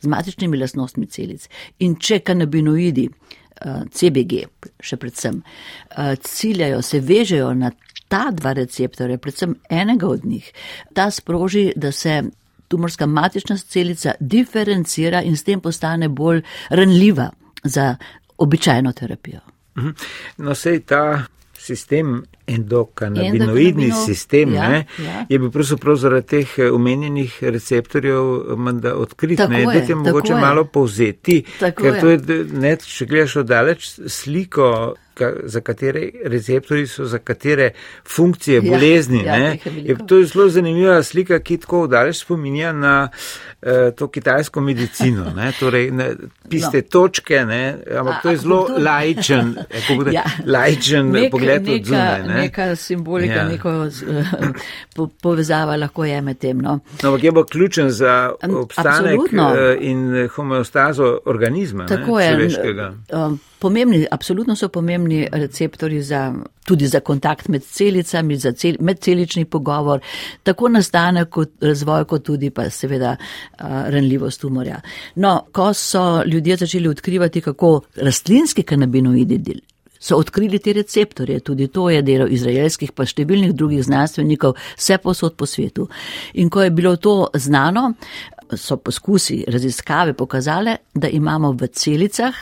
z 0.00 0.06
matičnimi 0.08 0.58
lasnostmi 0.58 1.06
celic. 1.06 1.48
In 1.78 1.96
če 1.96 2.20
kanabinoidi 2.20 3.08
CBG, 3.92 4.44
še 4.80 4.96
predvsem, 4.96 5.42
eh, 5.42 6.16
ciljajo, 6.16 6.82
se 6.82 7.00
vežejo 7.00 7.54
na 7.54 7.70
ta 8.08 8.30
dva 8.30 8.52
receptorja, 8.52 9.18
predvsem 9.18 9.56
enega 9.70 10.06
od 10.06 10.24
njih, 10.24 10.52
ta 10.94 11.10
sproži, 11.10 11.72
da 11.76 11.92
se 11.92 12.22
tumorska 12.68 13.06
matična 13.06 13.56
celica 13.56 14.14
diferencira 14.20 15.22
in 15.22 15.36
s 15.36 15.44
tem 15.44 15.60
postane 15.60 16.08
bolj 16.08 16.42
ranljiva 16.70 17.30
za 17.64 17.96
običajno 18.38 18.92
terapijo. 18.92 19.40
Mhm. 19.78 19.90
No, 20.36 20.54
sej 20.54 20.80
ta 20.80 21.24
sistem, 21.58 22.24
endokanabinoidni 22.46 23.90
sistem, 24.06 24.54
ja, 24.54 24.68
ne, 24.68 24.84
ja. 25.04 25.24
je 25.28 25.38
bil 25.38 25.50
pravzaprav 25.50 25.96
zaradi 25.96 26.26
teh 26.26 26.58
omenjenih 26.72 27.38
eh, 27.42 27.50
receptorjev 27.50 28.56
manda 28.56 28.94
odkrit. 28.96 29.38
Tako 29.38 29.52
ne, 29.52 29.60
je, 29.60 29.66
dajte 29.66 29.94
mogoče 29.94 30.32
je. 30.32 30.40
malo 30.40 30.64
povzeti, 30.64 31.42
tako 31.60 31.82
ker 31.82 31.94
je. 31.94 32.00
to 32.00 32.14
je, 32.14 32.44
ne, 32.52 32.76
če 32.76 33.06
gledaš 33.06 33.36
oddaleč 33.42 33.90
sliko 34.06 34.94
za 35.44 35.60
katere 35.60 36.10
receptori 36.24 36.86
so, 36.86 37.04
za 37.04 37.18
katere 37.18 37.70
funkcije 38.08 38.56
ja, 38.56 38.70
bolezni. 38.70 39.22
Ja, 39.24 39.34
je, 39.34 39.58
je 39.64 39.96
to 40.06 40.16
je 40.16 40.24
zelo 40.24 40.48
zanimiva 40.48 41.02
slika, 41.02 41.38
ki 41.38 41.56
tako 41.56 41.86
daleč 41.86 42.16
spominja 42.16 42.72
na 42.72 43.08
uh, 43.08 43.68
to 43.96 44.08
kitajsko 44.08 44.60
medicino, 44.60 45.32
ne, 45.36 45.52
torej 45.60 45.90
na 45.90 46.08
piste 46.48 46.76
no. 46.76 46.88
točke, 46.90 47.44
ne, 47.44 47.78
ampak 47.98 48.14
A, 48.14 48.20
to 48.22 48.30
je 48.30 48.36
zelo 48.36 48.66
to... 48.66 48.78
lajčen, 48.78 49.54
bude, 49.96 50.12
ja. 50.12 50.24
lajčen 50.46 51.10
nek, 51.10 51.30
pogled 51.30 51.68
od 51.68 51.84
zunaj. 51.84 52.22
Ne. 52.36 52.42
Neka 52.42 52.76
simbolika, 52.76 53.34
ja. 53.34 53.48
neko 53.48 53.70
uh, 53.70 54.46
po, 54.96 55.08
povezava 55.22 55.76
lahko 55.76 56.04
je 56.04 56.20
med 56.20 56.38
tem. 56.38 56.58
No. 56.58 56.78
No, 57.02 57.08
ampak 57.08 57.24
je 57.24 57.32
bo 57.32 57.44
ključen 57.44 57.90
za 57.90 58.32
obstanek 58.42 59.20
uh, 59.20 59.50
in 59.80 60.28
homeostazo 60.34 61.18
organizma. 61.24 61.86
Tako 61.86 62.18
ne, 62.18 62.24
je. 62.24 62.90
Pomembni, 63.58 64.06
absolutno 64.10 64.54
so 64.56 64.68
pomembni 64.68 65.28
receptori 65.32 66.02
za, 66.02 66.34
tudi 66.64 66.86
za 66.86 67.00
kontakt 67.00 67.48
med 67.48 67.64
celicami, 67.64 68.36
za 68.36 68.52
cel, 68.52 68.76
medcelični 68.80 69.44
pogovor, 69.44 70.00
tako 70.42 70.68
nastanek 70.68 71.30
kot 71.32 71.64
razvoj, 71.64 72.04
kot 72.04 72.24
tudi 72.24 72.50
pa 72.50 72.68
seveda 72.70 73.16
ranljivost 73.58 74.40
tumorja. 74.40 74.80
No, 75.14 75.38
ko 75.52 75.72
so 75.74 76.22
ljudje 76.26 76.56
začeli 76.56 76.88
odkrivati, 76.88 77.40
kako 77.40 77.80
rastlinski 77.96 78.62
kanabinoidi 78.62 79.38
del. 79.38 79.64
So 80.06 80.16
odkrili 80.16 80.58
te 80.62 80.72
receptorje, 80.72 81.40
tudi 81.40 81.66
to 81.68 81.88
je 81.90 82.02
delo 82.06 82.28
izraelskih, 82.30 82.92
pa 82.94 83.02
številnih 83.02 83.50
drugih 83.58 83.82
znanstvenikov, 83.82 84.54
vse 84.78 85.00
posod 85.02 85.34
po 85.34 85.48
svetu. 85.50 85.88
In 86.38 86.50
ko 86.50 86.62
je 86.62 86.70
bilo 86.70 86.94
to 86.96 87.16
znano, 87.34 87.88
so 88.54 88.76
poskusi 88.76 89.44
raziskave 89.48 90.12
pokazale, 90.14 90.76
da 90.94 91.08
imamo 91.08 91.52
v 91.52 91.68
celicah, 91.72 92.34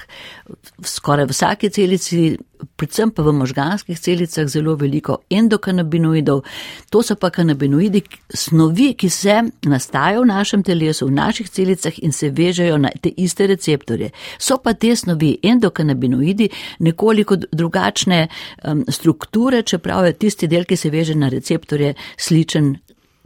v 0.78 0.86
skoraj 0.88 1.26
vsaki 1.30 1.70
celici, 1.70 2.36
predvsem 2.76 3.10
pa 3.10 3.22
v 3.22 3.32
možganskih 3.32 3.98
celicah, 4.00 4.48
zelo 4.48 4.74
veliko 4.76 5.18
endokanabinoidov. 5.30 6.42
To 6.90 7.02
so 7.02 7.16
pa 7.16 7.30
kanabinoidi, 7.30 8.02
snovi, 8.34 8.92
ki 8.94 9.10
se 9.10 9.36
nastajajo 9.62 10.22
v 10.22 10.30
našem 10.30 10.62
telesu, 10.62 11.08
v 11.08 11.16
naših 11.16 11.50
celicah 11.50 11.98
in 12.02 12.12
se 12.12 12.30
vežejo 12.30 12.78
na 12.78 12.92
te 13.00 13.12
iste 13.16 13.46
receptorje. 13.46 14.10
So 14.38 14.58
pa 14.58 14.74
te 14.74 14.94
snovi, 14.96 15.38
endokanabinoidi, 15.42 16.50
nekoliko 16.80 17.36
drugačne 17.52 18.26
um, 18.28 18.84
strukture, 18.88 19.62
čeprav 19.62 20.06
je 20.06 20.12
tisti 20.12 20.48
del, 20.48 20.64
ki 20.64 20.76
se 20.76 20.90
veže 20.90 21.14
na 21.14 21.28
receptorje, 21.28 21.94
sličen 22.16 22.74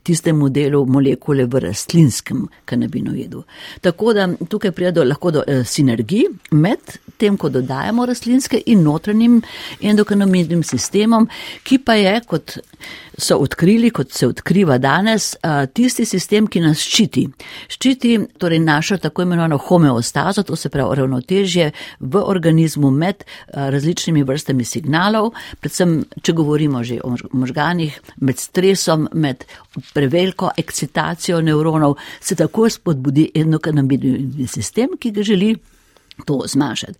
tistemu 0.08 0.48
delu 0.52 0.84
molekule 0.88 1.46
v 1.46 1.62
rastlinskem 1.68 2.46
kanabinoidu. 2.68 3.44
Tako 3.84 4.14
da 4.16 4.28
tukaj 4.48 4.72
pride 4.76 4.96
do, 4.98 5.04
lahko 5.04 5.32
do 5.38 5.44
eh, 5.46 5.64
sinergij 5.64 6.26
med 6.50 6.96
tem, 7.18 7.36
ko 7.36 7.50
dodajamo 7.52 8.06
rastlinske 8.06 8.62
in 8.66 8.84
notranjim 8.86 9.40
endokanabinoidnim 9.80 10.62
sistemom, 10.64 11.28
ki 11.66 11.80
pa 11.84 11.98
je 11.98 12.14
kot 12.30 12.58
so 13.18 13.36
odkrili, 13.42 13.90
kot 13.90 14.12
se 14.12 14.26
odkriva 14.28 14.78
danes, 14.78 15.32
tisti 15.74 16.06
sistem, 16.06 16.46
ki 16.46 16.62
nas 16.62 16.82
ščiti. 16.82 17.24
Ščiti 17.68 18.14
torej 18.38 18.60
našo 18.62 18.98
tako 19.02 19.24
imenovano 19.26 19.58
homeostazo, 19.58 20.44
to 20.46 20.56
se 20.56 20.70
pravi 20.70 21.00
ravnotežje 21.00 21.70
v 22.00 22.22
organizmu 22.22 22.90
med 22.94 23.24
različnimi 23.52 24.22
vrstami 24.28 24.64
signalov, 24.64 25.32
predvsem, 25.60 25.98
če 26.22 26.36
govorimo 26.38 26.84
že 26.86 27.00
o 27.04 27.16
možganih, 27.32 27.98
med 28.22 28.38
stresom, 28.38 29.08
med 29.12 29.44
preveliko 29.94 30.52
ekscitacijo 30.56 31.40
nevronov, 31.42 31.98
se 32.20 32.38
tako 32.38 32.68
spodbudi 32.70 33.30
endokanabinoidni 33.34 34.46
sistem, 34.46 34.94
ki 35.00 35.10
ga 35.10 35.26
želi 35.26 35.56
to 36.26 36.42
zmanjšati. 36.46 36.98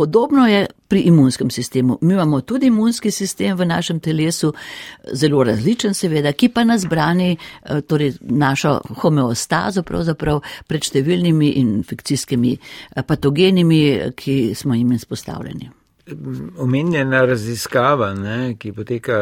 Podobno 0.00 0.46
je 0.48 0.66
pri 0.88 1.00
imunskem 1.00 1.50
sistemu. 1.50 1.98
Mi 2.00 2.14
imamo 2.14 2.40
tudi 2.40 2.66
imunski 2.66 3.10
sistem 3.10 3.56
v 3.56 3.66
našem 3.66 4.00
telesu, 4.00 4.52
zelo 5.12 5.42
različen 5.44 5.94
seveda, 5.94 6.32
ki 6.32 6.48
pa 6.48 6.64
nas 6.64 6.86
brani, 6.88 7.36
eh, 7.36 7.80
torej 7.80 8.14
našo 8.20 8.78
homeostazo 9.02 9.82
pravzaprav 9.82 10.40
pred 10.66 10.88
številnimi 10.88 11.52
infekcijskimi 11.60 12.54
eh, 12.56 13.02
patogenimi, 13.02 13.82
ki 14.16 14.54
smo 14.54 14.74
jim 14.74 14.96
izpostavljeni 14.96 15.70
omenjena 16.58 17.24
raziskava, 17.26 18.12
ne, 18.14 18.54
ki 18.58 18.72
poteka 18.72 19.16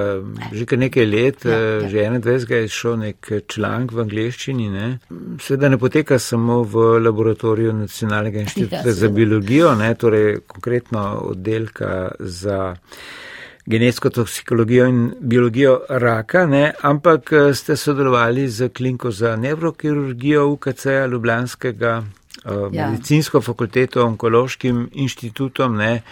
že 0.53 0.67
kar 0.67 0.79
nekaj 0.79 1.07
let, 1.07 1.45
ja, 1.45 1.59
ja. 1.59 1.89
že 1.89 2.05
21. 2.09 2.53
je 2.55 2.69
šel 2.69 2.99
nek 3.03 3.31
članek 3.47 3.93
v 3.93 4.05
angleščini, 4.05 4.69
ne. 4.73 4.89
Seveda 5.41 5.69
ne 5.69 5.79
poteka 5.79 6.19
samo 6.19 6.63
v 6.63 6.99
laboratoriju 7.05 7.73
Nacionalnega 7.73 8.45
inštituta 8.45 8.85
ja, 8.85 8.99
za 9.01 9.09
biologijo, 9.09 9.75
ne, 9.79 9.95
torej 9.95 10.41
konkretno 10.47 11.09
oddelka 11.33 12.13
za 12.19 12.75
genetsko 13.69 14.11
toksikologijo 14.11 14.87
in 14.89 15.01
biologijo 15.21 15.81
raka, 15.89 16.47
ne, 16.47 16.73
ampak 16.83 17.31
ste 17.55 17.77
sodelovali 17.77 18.49
z 18.49 18.69
klinko 18.69 19.11
za 19.11 19.37
nevrokirurgijo 19.37 20.47
UKC-a 20.49 21.07
Ljubljanskega, 21.07 22.03
ja. 22.73 22.91
medicinsko 22.91 23.41
fakulteto, 23.41 24.07
onkološkim 24.07 24.89
inštitutom, 24.93 25.77
ne, 25.77 26.03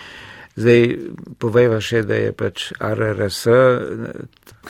Zdaj, 0.56 0.98
povejva 1.38 1.80
še, 1.84 2.00
da 2.08 2.16
je 2.16 2.32
pač 2.32 2.70
RRS 2.80 3.42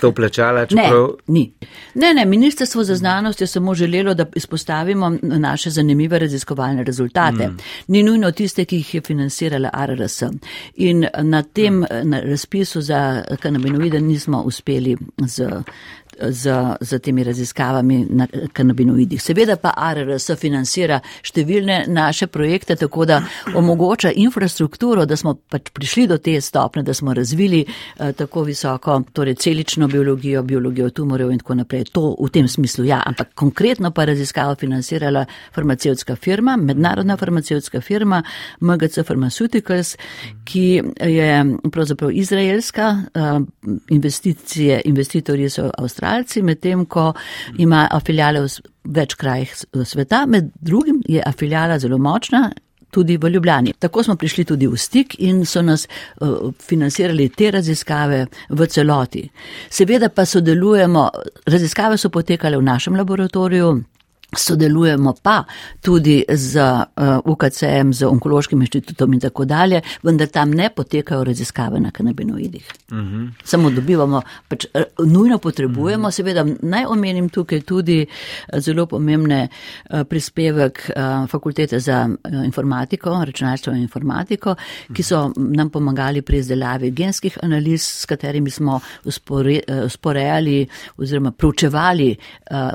to 0.01 0.13
plačala, 0.13 0.67
čeprav. 0.67 1.07
Ne, 1.29 1.35
ni. 1.35 1.53
Ne, 1.95 2.15
ne, 2.15 2.25
Ministrstvo 2.27 2.85
za 2.85 2.95
znanost 2.95 3.41
je 3.41 3.47
samo 3.47 3.75
želelo, 3.75 4.15
da 4.15 4.27
izpostavimo 4.35 5.13
naše 5.23 5.71
zanimive 5.71 6.19
raziskovalne 6.19 6.85
rezultate. 6.85 7.49
Mm. 7.49 7.57
Ni 7.87 8.03
nujno 8.03 8.31
tiste, 8.33 8.65
ki 8.65 8.77
jih 8.77 8.95
je 8.95 9.01
financirala 9.01 9.71
RRS. 9.87 10.23
In 10.75 11.07
na 11.23 11.43
tem 11.43 11.75
mm. 11.75 11.87
na 12.03 12.21
razpisu 12.21 12.81
za 12.81 13.25
kanabinoide 13.41 14.01
nismo 14.01 14.43
uspeli 14.43 14.97
z 15.27 15.49
z, 16.21 16.77
z 16.81 16.99
temi 16.99 17.25
raziskavami 17.25 18.07
na 18.11 18.27
kanabinoidih. 18.53 19.23
Seveda 19.23 19.57
pa 19.61 19.73
ARRS 19.77 20.31
financira 20.41 21.01
številne 21.23 21.85
naše 21.89 22.27
projekte, 22.33 22.77
tako 22.77 23.05
da 23.09 23.21
omogoča 23.55 24.13
infrastrukturo, 24.17 25.07
da 25.07 25.17
smo 25.17 25.35
pač 25.37 25.71
prišli 25.77 26.07
do 26.11 26.19
te 26.19 26.39
stopne, 26.41 26.83
da 26.83 26.95
smo 26.95 27.15
razvili 27.15 27.63
eh, 27.67 28.13
tako 28.17 28.47
visoko, 28.49 29.01
torej 29.13 29.37
celično 29.43 29.89
biologijo, 29.89 30.43
biologijo 30.43 30.91
tumorjev 30.91 31.33
in 31.33 31.43
tako 31.43 31.59
naprej. 31.61 31.85
To 31.93 32.15
v 32.21 32.31
tem 32.33 32.49
smislu 32.49 32.87
ja, 32.89 33.03
ampak 33.07 33.35
konkretno 33.35 33.91
pa 33.91 34.07
raziskavo 34.09 34.55
financirala 34.55 35.27
farmacevtska 35.55 36.17
firma, 36.17 36.57
mednarodna 36.57 37.17
farmacevtska 37.17 37.81
firma 37.81 38.23
MGC 38.61 39.05
Pharmaceuticals, 39.05 39.97
ki 40.45 40.83
je 41.03 41.45
pravzaprav 41.73 42.13
izraelska, 42.13 42.89
eh, 43.15 43.41
investicije, 43.91 44.81
investitorji 44.85 45.51
so 45.51 45.71
Avstralija, 45.79 46.06
Avstralci, 46.07 46.43
medtem 46.43 46.85
ko 46.87 47.13
ima 47.59 47.89
afilijale 47.91 48.41
v 48.41 48.49
več 48.85 49.15
krajih 49.19 49.53
sveta, 49.85 50.27
med 50.27 50.53
drugim 50.61 51.03
je 51.09 51.23
afilijala 51.27 51.79
zelo 51.79 51.99
močna. 51.99 52.51
Tudi 52.91 53.17
v 53.21 53.29
Ljubljani. 53.29 53.75
Tako 53.79 54.03
smo 54.03 54.15
prišli 54.17 54.45
tudi 54.45 54.67
v 54.71 54.77
stik 54.79 55.17
in 55.19 55.43
so 55.45 55.61
nas 55.63 55.83
uh, 55.85 56.53
financirali 56.63 57.27
te 57.29 57.51
raziskave 57.51 58.23
v 58.49 58.67
celoti. 58.67 59.25
Seveda 59.69 60.09
pa 60.09 60.25
sodelujemo, 60.25 61.03
raziskave 61.47 61.99
so 61.99 62.09
potekale 62.15 62.57
v 62.57 62.63
našem 62.65 62.97
laboratoriju, 62.97 63.75
Sodelujemo 64.35 65.15
pa 65.23 65.45
tudi 65.81 66.25
z 66.29 66.57
eh, 66.57 67.19
UKCM, 67.25 67.93
z 67.93 68.03
Onkološkim 68.03 68.61
inštitutom 68.61 69.13
in 69.15 69.21
tako 69.21 69.45
dalje, 69.45 69.81
vendar 70.03 70.29
tam 70.29 70.51
ne 70.51 70.71
potekajo 70.75 71.25
raziskave 71.25 71.81
na 71.81 71.91
kanabinoidih. 71.91 72.73
Uh 72.91 72.97
mhm. 72.99 73.17
-huh. 73.17 73.31
Samo 73.45 73.71
dobivamo, 73.71 74.23
pač 74.49 74.65
uh, 74.65 75.07
nujno 75.07 75.39
potrebujemo, 75.39 76.09
uh 76.09 76.13
-huh. 76.13 76.15
seveda 76.15 76.47
naj 76.63 76.85
omenim 76.85 77.29
tukaj 77.29 77.61
tudi 77.61 78.07
uh, 78.07 78.59
zelo 78.61 78.87
pomembne 78.87 79.49
prispevek 80.09 80.91
Fakultete 81.29 81.81
za 81.81 82.09
informatiko, 82.45 83.25
računalstvo 83.25 83.73
in 83.73 83.83
informatiko, 83.83 84.55
ki 84.93 85.03
so 85.03 85.33
nam 85.37 85.71
pomagali 85.71 86.23
pri 86.23 86.39
izdelavi 86.39 86.91
genskih 86.91 87.39
analiz, 87.43 87.83
s 87.83 88.07
katerimi 88.07 88.51
smo 88.51 88.81
uspore, 89.05 89.61
usporejali 89.87 90.67
oziroma 90.97 91.31
proučevali 91.31 92.17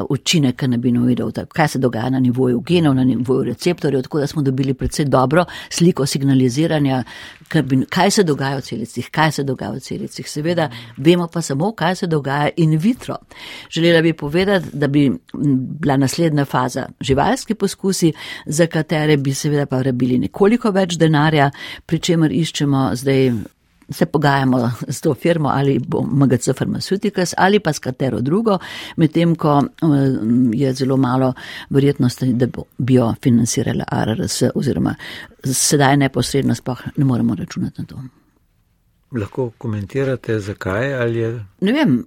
učinek 0.10 0.56
kanabinoidov 0.56 1.32
kaj 1.46 1.68
se 1.68 1.80
dogaja 1.80 2.10
na 2.10 2.20
nivoju 2.20 2.62
genov, 2.62 2.96
na 2.96 3.04
nivoju 3.04 3.44
receptorjev, 3.44 4.02
tako 4.02 4.20
da 4.20 4.28
smo 4.28 4.42
dobili 4.42 4.74
predvsej 4.74 5.06
dobro 5.06 5.46
sliko 5.70 6.06
signaliziranja, 6.06 7.04
kaj 7.90 8.12
se 8.12 8.24
dogaja 8.24 8.58
v 8.58 8.62
celicih, 8.62 9.10
kaj 9.12 9.32
se 9.32 9.44
dogaja 9.44 9.72
v 9.72 9.80
celicih. 9.80 10.30
Seveda 10.30 10.70
vemo 10.98 11.28
pa 11.28 11.42
samo, 11.42 11.72
kaj 11.72 11.96
se 11.96 12.08
dogaja 12.08 12.50
in 12.58 12.78
vitro. 12.78 13.18
Želela 13.70 14.02
bi 14.02 14.14
povedati, 14.14 14.68
da 14.74 14.88
bi 14.88 15.12
bila 15.80 15.98
naslednja 15.98 16.46
faza 16.46 16.88
živalski 17.02 17.56
poskusi, 17.56 18.14
za 18.46 18.68
katere 18.68 19.18
bi 19.18 19.34
seveda 19.34 19.66
pa 19.66 19.82
rabili 19.82 20.18
nekoliko 20.18 20.72
več 20.72 20.98
denarja, 20.98 21.52
pri 21.86 22.00
čemer 22.00 22.32
iščemo 22.32 22.90
zdaj 22.96 23.32
se 23.94 24.06
pogajamo 24.06 24.72
s 24.88 25.02
to 25.02 25.14
firmo 25.14 25.50
ali 25.50 25.80
bo 25.88 26.02
MGC 26.02 26.54
Pharmaceuticals 26.56 27.34
ali 27.38 27.60
pa 27.60 27.74
s 27.74 27.80
katero 27.80 28.22
drugo, 28.22 28.58
medtem 28.96 29.36
ko 29.36 29.62
eh, 29.64 29.88
je 30.54 30.74
zelo 30.74 30.98
malo 30.98 31.34
verjetnosti, 31.70 32.34
da 32.34 32.48
bi 32.78 32.94
jo 32.94 33.14
financirala 33.24 33.84
ARRS 33.88 34.44
oziroma 34.56 34.96
sedaj 35.44 35.98
neposredno 35.98 36.56
sploh 36.56 36.82
ne 36.98 37.06
moremo 37.06 37.36
računati 37.36 37.82
na 37.82 37.88
to. 37.88 38.04
Lahko 39.12 39.52
komentirate, 39.58 40.40
zakaj 40.40 40.94
ali 41.02 41.20
je? 41.20 41.46
Ne 41.62 41.72
vem. 41.72 42.04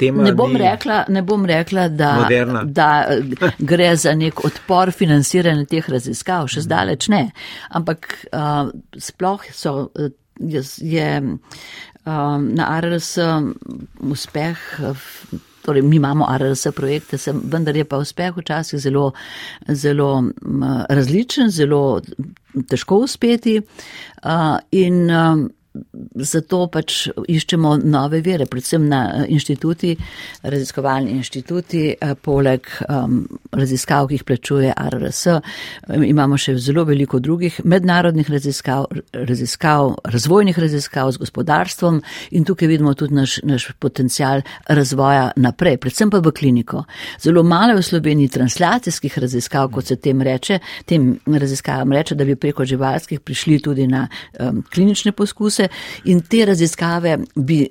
Ne 0.00 0.32
bom, 0.32 0.56
rekla, 0.56 1.04
ne 1.08 1.22
bom 1.22 1.46
rekla, 1.46 1.88
da, 1.88 2.28
da 2.64 3.06
eh, 3.10 3.50
gre 3.58 3.96
za 3.96 4.12
nek 4.14 4.44
odpor 4.44 4.92
financiranja 4.94 5.64
teh 5.66 5.88
raziskav, 5.90 6.46
še 6.52 6.62
zdaleč 6.62 7.08
ne. 7.10 7.24
Ampak 7.74 8.06
uh, 8.30 8.70
sploh 8.94 9.48
so 9.50 9.88
je 10.78 11.22
um, 11.22 12.48
na 12.54 12.66
ARS 12.68 13.16
um, 13.18 13.54
uspeh, 14.00 14.58
torej 15.62 15.82
mi 15.82 15.96
imamo 15.96 16.24
ARS 16.28 16.66
projekte, 16.76 17.18
sem, 17.18 17.40
vendar 17.44 17.76
je 17.76 17.84
pa 17.84 17.98
uspeh 18.00 18.32
včasih 18.36 18.80
zelo, 18.80 19.12
zelo 19.68 20.12
um, 20.18 20.64
različen, 20.88 21.50
zelo 21.50 22.00
težko 22.68 23.02
uspeti. 23.04 23.60
Uh, 24.22 24.58
in 24.70 25.10
um, 25.10 25.48
zato 26.14 26.66
pač 26.72 27.08
iščemo 27.28 27.76
nove 27.84 28.20
vere, 28.24 28.46
predvsem 28.50 28.86
na 28.88 29.00
eh, 29.08 29.26
inštituti, 29.34 29.94
raziskovalni 30.42 31.14
inštituti, 31.18 31.82
eh, 31.94 32.14
poleg 32.22 32.66
um, 32.88 33.20
raziskav, 33.52 34.08
ki 34.08 34.18
jih 34.18 34.24
plačuje 34.28 34.72
RRS, 34.74 35.22
imamo 36.08 36.38
še 36.40 36.56
zelo 36.62 36.84
veliko 36.88 37.20
drugih 37.22 37.60
mednarodnih 37.64 38.28
raziskav, 38.30 38.88
raziskav, 39.12 39.94
razvojnih 40.14 40.58
raziskav 40.58 41.12
z 41.14 41.22
gospodarstvom 41.22 42.00
in 42.36 42.46
tukaj 42.48 42.70
vidimo 42.70 42.94
tudi 42.98 43.14
naš, 43.14 43.38
naš 43.46 43.70
potencial 43.78 44.42
razvoja 44.68 45.30
naprej, 45.36 45.78
predvsem 45.82 46.10
pa 46.10 46.22
v 46.24 46.32
kliniko. 46.34 46.84
Zelo 47.22 47.42
malo 47.46 47.76
je 47.76 47.82
v 47.82 47.88
Sloveniji 47.88 48.34
translacijskih 48.34 49.18
raziskav, 49.18 49.70
kot 49.74 49.92
se 49.92 49.96
tem 49.96 50.22
reče, 50.22 50.58
tem 50.86 51.10
raziskavam 51.26 51.92
reče, 51.92 52.16
da 52.18 52.26
bi 52.28 52.36
preko 52.36 52.66
živalskih 52.68 53.20
prišli 53.20 53.60
tudi 53.62 53.86
na 53.86 54.06
um, 54.38 54.62
klinične 54.62 55.12
poskuse 55.12 55.67
in 56.04 56.20
te 56.20 56.44
raziskave 56.44 57.18
bi 57.34 57.66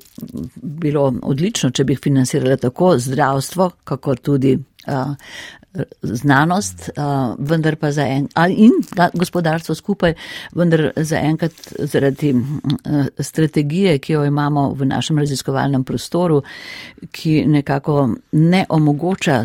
bilo 0.55 1.13
odlično, 1.23 1.71
če 1.71 1.83
bi 1.83 1.93
jih 1.93 2.03
financirale 2.03 2.57
tako 2.57 2.95
zdravstvo, 2.97 3.69
kako 3.83 4.15
tudi 4.15 4.57
uh, 4.87 5.15
znanost, 6.01 6.89
uh, 6.97 7.35
vendar 7.49 7.75
pa 7.75 7.91
za 7.91 8.05
en, 8.07 8.27
in 8.49 8.71
gospodarstvo 9.13 9.75
skupaj, 9.75 10.13
vendar 10.55 10.91
za 10.95 11.19
enkrat 11.19 11.53
zaradi 11.79 12.33
uh, 12.33 13.05
strategije, 13.19 13.97
ki 13.99 14.13
jo 14.13 14.25
imamo 14.25 14.69
v 14.73 14.85
našem 14.85 15.17
raziskovalnem 15.17 15.83
prostoru, 15.83 16.41
ki 17.11 17.43
nekako 17.45 18.09
ne 18.31 18.65
omogoča 18.69 19.43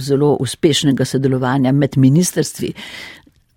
zelo 0.00 0.36
uspešnega 0.40 1.04
sodelovanja 1.04 1.72
med 1.72 1.96
ministrstvi, 1.96 2.72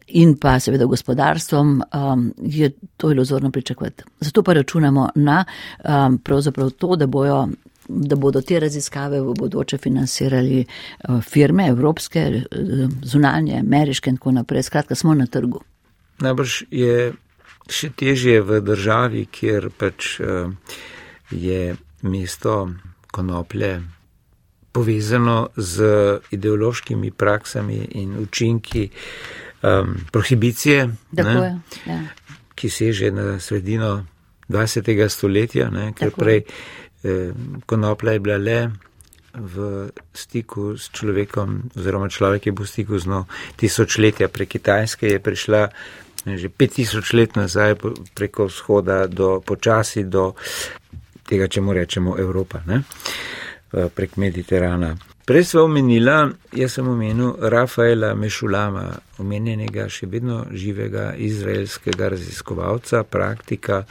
in 0.08 0.36
pa 0.38 0.60
seveda 0.60 0.86
gospodarstvom, 0.86 1.84
um, 1.94 2.34
je 2.38 2.72
to 2.98 3.12
iluzorno 3.12 3.52
pričakovati. 3.52 4.04
Zato 4.20 4.44
pa 4.44 4.54
računamo 4.54 5.10
na 5.16 5.46
um, 5.84 6.18
pravzaprav 6.18 6.70
to, 6.70 6.96
da, 6.96 7.08
bojo, 7.08 7.48
da 7.88 8.16
bodo 8.16 8.42
te 8.42 8.60
raziskave 8.60 9.22
v 9.22 9.34
bodoče 9.34 9.78
financirali 9.78 10.66
uh, 10.66 11.22
firme, 11.24 11.68
evropske, 11.68 12.42
uh, 12.52 12.90
zunanje, 13.04 13.60
ameriške 13.60 14.10
in 14.10 14.18
tako 14.18 14.32
naprej. 14.32 14.64
Skratka, 14.64 14.96
smo 14.96 15.14
na 15.14 15.26
trgu. 15.26 15.62
Najbrž 16.20 16.62
je 16.72 17.14
še 17.70 17.90
težje 17.90 18.42
v 18.42 18.62
državi, 18.64 19.26
kjer 19.32 19.70
pač 19.78 20.20
uh, 20.20 20.50
je 21.32 21.76
mesto 22.02 22.70
konoplje 23.12 23.82
povezano 24.72 25.50
z 25.58 25.84
ideološkimi 26.32 27.12
praksami 27.12 27.88
in 27.92 28.18
učinki 28.22 28.90
um, 29.62 29.96
prohibicije, 30.12 30.90
ne, 31.12 31.60
ja. 31.86 32.00
ki 32.56 32.70
seže 32.70 33.12
na 33.12 33.40
sredino 33.40 34.06
20. 34.50 35.10
stoletja, 35.10 35.70
ne, 35.70 35.92
ker 35.94 36.12
Tako 36.12 36.22
prej 36.22 36.44
eh, 37.04 37.32
konoplja 37.66 38.12
je 38.12 38.20
bila 38.20 38.38
le 38.38 38.60
v 39.38 39.90
stiku 40.14 40.74
s 40.78 40.90
človekom, 40.90 41.70
oziroma 41.78 42.10
človek 42.10 42.48
je 42.48 42.52
bil 42.52 42.66
v 42.66 42.70
stiku 42.70 42.98
z 42.98 43.06
no 43.06 43.26
tisočletja. 43.56 44.32
Pre 44.34 44.46
Kitajske 44.50 45.14
je 45.14 45.20
prišla 45.22 45.62
ne, 46.26 46.38
že 46.38 46.50
pet 46.50 46.74
tisoč 46.74 47.14
let 47.14 47.38
nazaj 47.38 47.78
preko 48.18 48.50
vzhoda 48.50 49.06
do 49.08 49.40
počasi 49.46 50.08
do 50.10 50.34
tega, 51.28 51.46
če 51.48 51.62
mu 51.62 51.76
rečemo 51.76 52.18
Evropa, 52.18 52.64
ne, 52.66 52.82
eh, 52.82 53.90
prek 53.94 54.18
Mediterana. 54.18 54.96
Prej 55.28 55.44
smo 55.44 55.62
omenila, 55.62 56.30
jaz 56.56 56.74
sem 56.74 56.88
omenil 56.88 57.34
Rafaela 57.52 58.14
Mešulama, 58.16 58.86
omenjenega 59.20 59.90
še 59.92 60.08
vedno 60.08 60.46
živega 60.56 61.10
izraelskega 61.20 62.08
raziskovalca, 62.14 63.02
praktika. 63.04 63.82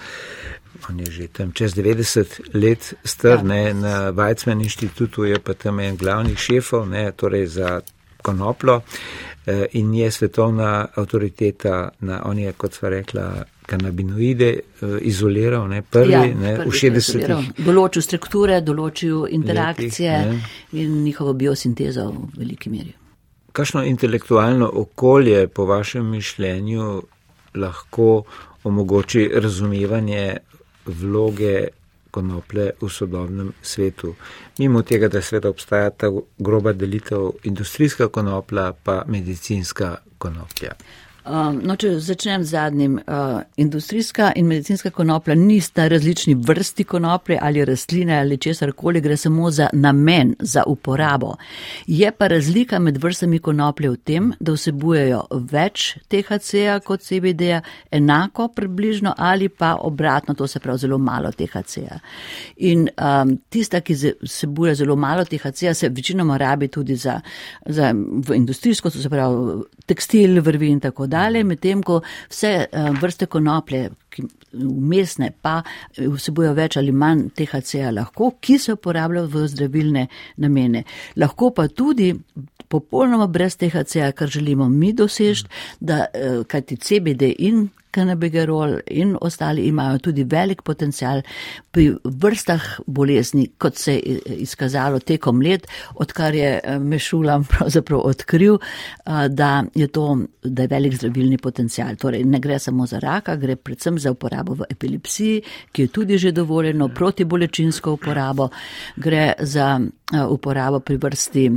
On 0.89 0.97
je 1.01 1.11
že 1.13 1.29
tam 1.29 1.53
čez 1.53 1.77
90 1.77 2.41
let 2.55 2.95
star, 3.05 3.43
ja. 3.43 3.43
ne, 3.43 3.75
na 3.75 4.13
Weizmann 4.17 4.65
inštitutu 4.65 5.29
je 5.29 5.37
pa 5.37 5.53
tam 5.53 5.81
en 5.85 6.01
glavnih 6.01 6.39
šefov, 6.41 6.89
ne, 6.89 7.11
torej 7.13 7.47
za 7.59 7.81
konoplo 8.23 8.81
eh, 8.81 9.36
in 9.73 9.95
je 9.95 10.11
svetovna 10.11 10.87
avtoriteta, 10.95 11.89
na, 12.01 12.23
on 12.25 12.39
je, 12.39 12.53
kot 12.53 12.75
sva 12.75 12.91
rekla, 12.91 13.27
kanabinoide 13.67 14.49
uh, 14.59 14.97
izoliral, 15.01 15.69
ne, 15.69 15.83
prvi, 15.83 16.13
ja, 16.13 16.23
ne, 16.27 16.55
prvi 16.57 16.71
v 16.71 16.81
60-ih. 16.81 17.51
Določil 17.67 18.03
strukture, 18.03 18.61
določil 18.67 19.27
interakcije 19.39 20.17
letih, 20.19 20.57
in 20.83 21.03
njihovo 21.05 21.35
biosintezo 21.39 22.09
v 22.11 22.43
veliki 22.43 22.73
meri. 22.75 22.95
Kakšno 23.57 23.85
intelektualno 23.89 24.69
okolje, 24.83 25.47
po 25.49 25.65
vašem 25.67 26.11
mišljenju, 26.11 26.91
lahko 27.57 28.11
omogoči 28.67 29.31
razumevanje 29.35 30.27
vloge 30.87 31.69
konoplje 32.17 32.71
v 32.81 32.91
sodobnem 32.91 33.53
svetu? 33.63 34.15
Mimo 34.59 34.83
tega, 34.83 35.09
da 35.13 35.23
sveda 35.23 35.53
obstaja 35.53 35.91
ta 35.91 36.11
groba 36.39 36.73
delitev 36.73 37.31
industrijska 37.45 38.09
konoplja 38.09 38.73
pa 38.85 39.03
medicinska 39.07 39.97
konoplja. 40.19 40.73
Um, 41.27 41.57
no, 41.67 41.75
če 41.75 41.97
začnem 41.99 42.45
z 42.47 42.53
zadnjim, 42.55 42.93
uh, 43.03 43.41
industrijska 43.59 44.29
in 44.39 44.47
medicinska 44.47 44.93
konoplja 44.95 45.35
nista 45.35 45.89
različni 45.91 46.37
vrsti 46.39 46.85
konoplje 46.87 47.39
ali 47.43 47.65
rastline 47.67 48.15
ali 48.21 48.39
česar 48.39 48.71
koli, 48.73 49.01
gre 49.03 49.17
samo 49.19 49.51
za 49.51 49.67
namen, 49.73 50.37
za 50.39 50.63
uporabo. 50.71 51.33
Je 51.87 52.13
pa 52.13 52.29
razlika 52.31 52.79
med 52.79 53.01
vrstami 53.03 53.41
konoplje 53.43 53.91
v 53.91 53.97
tem, 53.97 54.29
da 54.39 54.55
vsebujejo 54.55 55.25
več 55.51 55.97
THC-ja 56.07 56.79
kot 56.87 57.03
CBD-ja, 57.03 57.59
enako 57.91 58.47
približno 58.55 59.15
ali 59.19 59.49
pa 59.49 59.75
obratno, 59.83 60.35
to 60.39 60.47
se 60.47 60.63
pravi 60.63 60.79
zelo 60.79 60.99
malo 60.99 61.35
THC-ja. 61.35 61.99
In 62.71 62.87
um, 62.87 63.35
tista, 63.51 63.81
ki 63.83 63.99
vsebuje 64.23 64.77
zelo 64.79 64.95
malo 64.97 65.27
THC-ja, 65.27 65.75
se 65.75 65.89
večinoma 65.89 66.39
rabi 66.39 66.69
tudi 66.69 66.95
za, 66.95 67.19
za 67.67 67.91
industrijsko, 68.35 68.95
to 68.95 69.03
se 69.03 69.11
pravi 69.11 69.67
tekstil, 69.87 70.39
vrvi 70.41 70.71
in 70.71 70.81
tako 70.81 71.07
dalje 71.07 71.16
dalje, 71.17 71.45
medtem 71.45 71.83
ko 71.87 72.03
vse 72.29 72.53
uh, 72.67 72.91
vrste 73.01 73.29
konoplje, 73.33 73.91
ki 74.17 74.27
umestne 74.65 75.31
pa 75.43 75.61
eh, 75.63 76.09
vsebujo 76.09 76.55
več 76.57 76.79
ali 76.81 76.93
manj 76.93 77.29
THC-ja 77.37 77.93
lahko, 77.95 78.33
ki 78.41 78.59
se 78.59 78.77
uporabljajo 78.77 79.31
v 79.33 79.47
zdravilne 79.53 80.07
namene. 80.43 80.85
Lahko 81.21 81.53
pa 81.57 81.69
tudi 81.69 82.13
popolnoma 82.69 83.29
brez 83.31 83.57
THC-ja, 83.61 84.11
kar 84.13 84.29
želimo 84.33 84.69
mi 84.69 84.93
dosežiti, 84.93 85.51
da 85.81 86.07
uh, 86.07 86.41
kajti 86.51 86.77
CBD 86.83 87.31
in 87.39 87.69
kanabigerol 87.97 88.81
in 88.87 89.17
ostali 89.21 89.67
imajo 89.67 89.99
tudi 89.99 90.25
velik 90.25 90.63
potencial 90.63 91.23
pri 91.71 91.87
vrstah 92.05 92.65
bolezni, 92.87 93.47
kot 93.59 93.77
se 93.81 93.95
je 93.95 94.37
izkazalo 94.45 95.01
tekom 95.01 95.41
let, 95.43 95.67
odkar 95.95 96.35
je 96.35 96.51
eh, 96.63 96.79
Mešulam 96.79 97.45
pravzaprav 97.53 98.05
odkril, 98.11 98.59
eh, 98.59 99.29
da 99.29 99.65
je 99.75 99.89
to, 99.89 100.07
da 100.43 100.67
je 100.67 100.73
velik 100.73 100.97
zdravilni 100.99 101.39
potencial. 101.39 101.97
Torej, 101.97 102.25
ne 102.25 102.41
gre 102.41 102.59
samo 102.59 102.87
za 102.87 103.01
raka, 103.03 103.37
gre 103.37 103.57
predvsem 103.57 103.99
za 103.99 104.06
uporabo 104.11 104.55
v 104.55 104.69
epilepsiji, 104.71 105.43
ki 105.73 105.83
je 105.83 105.89
tudi 105.89 106.19
že 106.19 106.33
dovoljeno, 106.33 106.89
protibolečinsko 106.89 107.93
uporabo, 107.93 108.49
gre 108.97 109.33
za 109.41 109.81
eh, 109.81 110.25
uporabo 110.25 110.81
pri 110.81 110.97
vrsti 110.97 111.51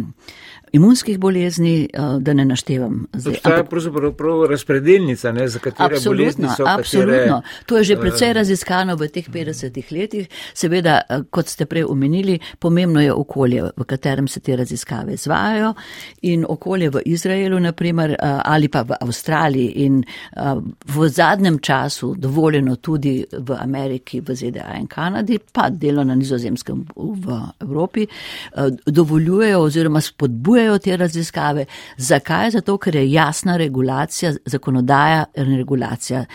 imunskih 0.72 1.20
bolezni, 1.20 1.90
da 2.20 2.34
ne 2.34 2.46
naštevam. 2.46 3.08
To 3.24 3.30
je 3.30 3.64
pravzaprav 3.66 4.46
razpredelnica, 4.50 5.32
ne, 5.32 5.48
za 5.48 5.60
katere 5.60 5.96
absolutno, 5.96 6.24
bolezni 6.24 6.48
so. 6.58 6.64
Absolutno. 6.68 7.42
Katere, 7.42 7.66
to 7.66 7.78
je 7.78 7.84
že 7.84 7.98
precej 7.98 8.34
raziskano 8.34 8.96
v 8.96 9.08
teh 9.08 9.30
50 9.30 9.92
letih. 9.92 10.28
Seveda, 10.54 11.02
kot 11.30 11.48
ste 11.48 11.66
prej 11.66 11.84
omenili, 11.90 12.40
pomembno 12.60 13.02
je 13.02 13.14
okolje, 13.14 13.64
v 13.78 13.86
katerem 13.86 14.28
se 14.28 14.40
te 14.40 14.56
raziskave 14.56 15.14
izvajajo 15.14 15.74
in 16.22 16.46
okolje 16.50 16.90
v 16.90 17.02
Izraelu, 17.06 17.60
naprimer, 17.60 18.16
ali 18.46 18.68
pa 18.68 18.82
v 18.82 18.94
Avstraliji 19.02 19.86
in 19.86 20.04
v 20.86 21.10
zadnjem 21.10 21.60
času 21.60 22.14
dovoljeno 22.18 22.76
tudi 22.76 23.26
v 23.32 23.58
Ameriki, 23.60 24.22
v 24.22 24.36
ZDA 24.36 24.78
in 24.78 24.88
Kanadi, 24.88 25.40
pa 25.54 25.70
delo 25.70 26.04
na 26.04 26.16
nizozemskem 26.16 26.86
v 26.96 27.42
Evropi, 27.62 28.08
dovoljujejo 28.86 29.60
oziroma 29.60 30.02
spodbujajo 30.02 30.59
te 30.82 30.98
raziskave. 30.98 31.66
Zakaj? 31.98 32.52
Zato, 32.52 32.78
ker 32.78 32.96
je 32.96 33.12
jasna 33.12 33.58
regulacija, 33.58 34.34
zakonodaja 34.46 35.26
in 35.38 35.56
regulacija. 35.58 36.26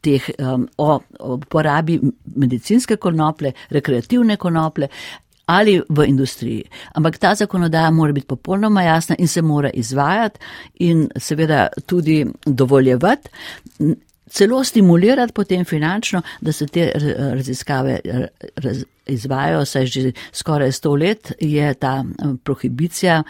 Teh, 0.00 0.30
um, 0.38 0.68
o 0.78 1.00
uporabi 1.34 2.00
medicinske 2.36 2.96
konople, 2.96 3.52
rekreativne 3.70 4.36
konople 4.36 4.88
ali 5.48 5.78
v 5.88 6.04
industriji. 6.04 6.64
Ampak 6.94 7.16
ta 7.18 7.34
zakonodaja 7.34 7.90
mora 7.90 8.12
biti 8.12 8.26
popolnoma 8.26 8.82
jasna 8.82 9.16
in 9.18 9.28
se 9.28 9.42
mora 9.42 9.70
izvajati 9.70 10.40
in 10.74 11.08
seveda 11.16 11.68
tudi 11.86 12.26
dovoljevati, 12.46 13.28
celo 14.30 14.64
stimulirati 14.64 15.32
potem 15.32 15.64
finančno, 15.64 16.22
da 16.40 16.52
se 16.52 16.66
te 16.66 16.92
raziskave 17.18 18.00
raz, 18.56 18.84
izvajajo, 19.08 19.64
saj 19.64 19.86
že 19.86 20.12
skoraj 20.32 20.72
sto 20.72 20.94
let 20.94 21.32
je 21.40 21.74
ta 21.74 22.04
prohibicija, 22.44 23.22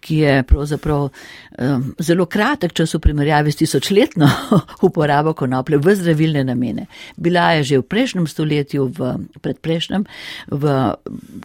ki 0.00 0.16
je 0.16 0.42
pravzaprav 0.42 1.08
um, 1.08 1.94
zelo 1.98 2.26
kratek 2.26 2.72
čas 2.72 2.94
v 2.94 3.00
primerjavi 3.00 3.52
s 3.52 3.56
tisočletno 3.56 4.28
uporabo 4.86 5.32
konoplje 5.32 5.78
v 5.78 5.94
zdravilne 5.94 6.44
namene. 6.44 6.86
Bila 7.16 7.50
je 7.52 7.64
že 7.64 7.78
v 7.78 7.88
prejšnjem 7.88 8.26
stoletju, 8.26 8.86
v 8.98 9.14
predprejšnjem, 9.40 10.04
v, 10.50 10.74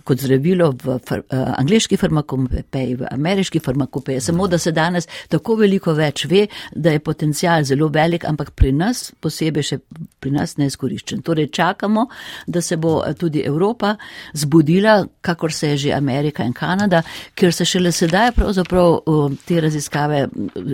kot 0.03 0.19
zdravilo 0.19 0.71
v 0.83 0.99
far, 1.05 1.23
uh, 1.31 1.53
angliški 1.57 1.97
farmakopeji, 1.97 2.95
v 2.95 3.07
ameriški 3.11 3.59
farmakopeji, 3.59 4.21
samo 4.21 4.47
da 4.47 4.57
se 4.57 4.71
danes 4.71 5.07
tako 5.29 5.55
veliko 5.55 5.93
več 5.93 6.25
ve, 6.25 6.47
da 6.75 6.91
je 6.91 6.99
potencial 6.99 7.63
zelo 7.63 7.87
velik, 7.87 8.25
ampak 8.25 8.51
pri 8.51 8.71
nas, 8.75 9.11
posebej 9.21 9.63
še 9.63 9.79
pri 10.19 10.31
nas, 10.35 10.57
neizkoriščen. 10.59 11.21
Torej 11.23 11.49
čakamo, 11.55 12.07
da 12.47 12.61
se 12.61 12.77
bo 12.77 12.99
tudi 13.19 13.43
Evropa 13.45 13.78
Evropa 13.79 13.95
zbudila, 14.33 15.07
kakor 15.21 15.51
se 15.51 15.69
je 15.69 15.77
že 15.77 15.93
Amerika 15.93 16.43
in 16.43 16.53
Kanada, 16.53 17.03
ker 17.35 17.53
se 17.53 17.65
šele 17.65 17.91
sedaj 17.91 18.31
pravzaprav 18.31 18.99
te 19.45 19.61
raziskave, 19.61 20.27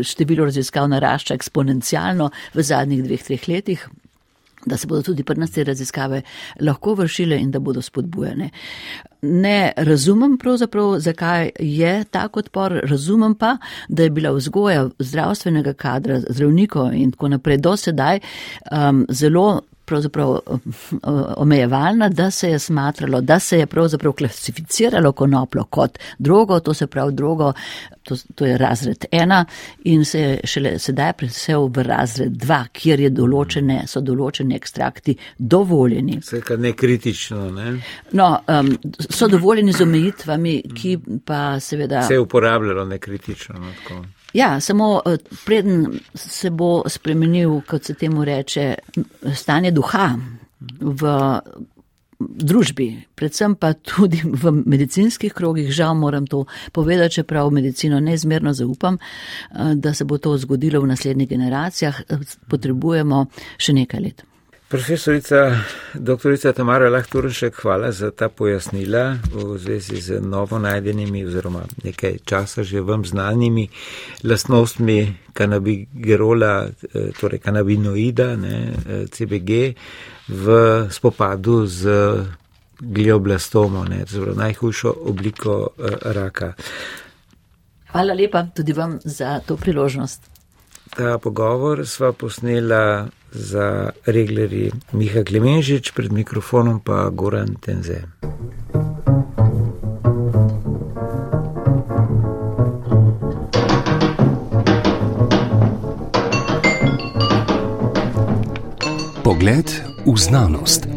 število 0.04 0.46
raziskav 0.46 0.90
narašča 0.90 1.34
eksponencialno 1.34 2.32
v 2.54 2.62
zadnjih 2.64 3.04
dveh, 3.04 3.24
treh 3.24 3.48
letih 3.48 3.88
da 4.66 4.78
se 4.78 4.88
bodo 4.88 5.02
tudi 5.02 5.24
pri 5.24 5.38
nas 5.38 5.52
te 5.52 5.64
raziskave 5.64 6.22
lahko 6.62 6.96
vršile 6.96 7.38
in 7.38 7.52
da 7.52 7.60
bodo 7.60 7.82
spodbujene. 7.82 8.50
Ne 9.22 9.74
razumem 9.78 10.38
pravzaprav, 10.38 10.96
zakaj 11.00 11.52
je 11.60 12.04
tak 12.12 12.38
odpor, 12.38 12.80
razumem 12.84 13.36
pa, 13.36 13.58
da 13.88 14.04
je 14.04 14.10
bila 14.10 14.32
vzgoja 14.32 14.90
zdravstvenega 15.00 15.74
kadra, 15.74 16.20
zdravnikov 16.30 16.94
in 16.94 17.12
tako 17.12 17.28
naprej 17.28 17.58
do 17.58 17.78
sedaj 17.78 18.20
um, 18.72 19.06
zelo 19.10 19.62
pravzaprav 19.86 20.36
eh, 20.36 20.58
omejevalna, 21.38 22.10
da 22.10 22.32
se 22.32 22.50
je 22.50 22.60
smatralo, 22.60 23.22
da 23.22 23.40
se 23.40 23.60
je 23.60 23.66
pravzaprav 23.66 24.14
klasificiralo 24.14 25.12
konoplo 25.12 25.64
kot 25.64 26.00
drogo, 26.18 26.60
to 26.60 26.74
se 26.74 26.88
pravi 26.88 27.14
drogo, 27.14 27.54
to, 28.04 28.16
to 28.36 28.46
je 28.46 28.58
razred 28.58 29.06
ena 29.12 29.46
in 29.84 30.06
se 30.06 30.20
je 30.20 30.40
šele 30.44 30.80
sedaj 30.80 31.14
presel 31.14 31.68
v 31.68 31.84
razred 31.84 32.32
dva, 32.32 32.66
kjer 32.74 33.00
je 33.00 33.10
določene, 33.10 33.82
so 33.88 34.02
določeni 34.02 34.56
ekstrakti 34.56 35.18
dovoljeni. 35.38 36.20
Se 36.24 36.42
kar 36.42 36.60
ne 36.60 36.74
kritično, 36.74 37.50
ne? 37.52 37.78
No, 38.12 38.30
um, 38.48 38.76
so 39.10 39.28
dovoljeni 39.28 39.74
z 39.74 39.82
omejitvami, 39.86 40.56
ki 40.76 40.98
pa 41.26 41.60
seveda. 41.60 42.06
Se 42.08 42.14
je 42.14 42.20
uporabljalo 42.20 42.86
nekritično. 42.86 43.60
No, 43.60 43.74
Ja, 44.36 44.60
samo 44.60 45.02
eh, 45.06 45.18
preden 45.46 46.00
se 46.14 46.50
bo 46.52 46.84
spremenil, 46.88 47.62
kot 47.68 47.88
se 47.88 47.94
temu 47.94 48.26
reče, 48.26 48.74
stanje 49.34 49.72
duha 49.72 50.10
v 50.80 51.14
družbi, 52.20 52.88
predvsem 53.16 53.56
pa 53.60 53.74
tudi 53.74 54.22
v 54.24 54.52
medicinskih 54.66 55.34
krogih, 55.34 55.72
žal 55.72 55.96
moram 55.96 56.28
to 56.28 56.46
povedati, 56.72 57.20
čeprav 57.20 57.48
v 57.48 57.62
medicino 57.62 58.00
neizmerno 58.00 58.54
zaupam, 58.54 58.98
eh, 58.98 59.76
da 59.76 59.94
se 59.94 60.06
bo 60.06 60.18
to 60.18 60.38
zgodilo 60.38 60.82
v 60.82 60.92
naslednjih 60.92 61.30
generacijah, 61.30 62.02
eh, 62.10 62.18
potrebujemo 62.50 63.26
še 63.58 63.74
nekaj 63.74 64.02
let. 64.02 64.24
Profesorica 64.70 65.62
dr. 65.94 66.54
Tamara 66.54 66.90
Lahturšek, 66.90 67.56
hvala 67.62 67.92
za 67.92 68.12
ta 68.12 68.30
pojasnila 68.30 69.22
v 69.30 69.58
zvezi 69.58 70.02
z 70.02 70.22
novo 70.22 70.58
najdenimi 70.60 71.26
oziroma 71.26 71.62
nekaj 71.84 72.26
časa 72.26 72.64
že 72.64 72.82
vam 72.82 73.06
znanimi 73.06 73.70
lastnostmi 74.24 75.30
kanabigerola, 75.34 76.68
torej 77.20 77.40
kanabinoida, 77.40 78.36
ne, 78.36 78.74
CBG, 79.12 79.78
v 80.28 80.46
spopadu 80.90 81.68
z 81.68 81.84
glioblastomo, 82.82 83.86
ne, 83.86 84.06
torej 84.06 84.36
najhujšo 84.36 84.90
obliko 85.06 85.78
eh, 85.78 85.94
raka. 86.14 86.54
Hvala 87.94 88.14
lepa 88.14 88.48
tudi 88.56 88.74
vam 88.74 89.00
za 89.04 89.40
to 89.40 89.58
priložnost. 89.58 90.35
Ta 90.96 91.18
pogovor 91.18 91.88
sva 91.88 92.14
posnela 92.14 93.08
za 93.32 93.92
reglerji 94.06 94.72
Miha 94.92 95.24
Klemenžič, 95.28 95.92
pred 95.92 96.12
mikrofonom 96.12 96.80
pa 96.80 97.10
Goran 97.12 97.60
Tenze. 97.60 98.08
Pogled 109.24 109.68
v 110.06 110.16
znanost. 110.16 110.95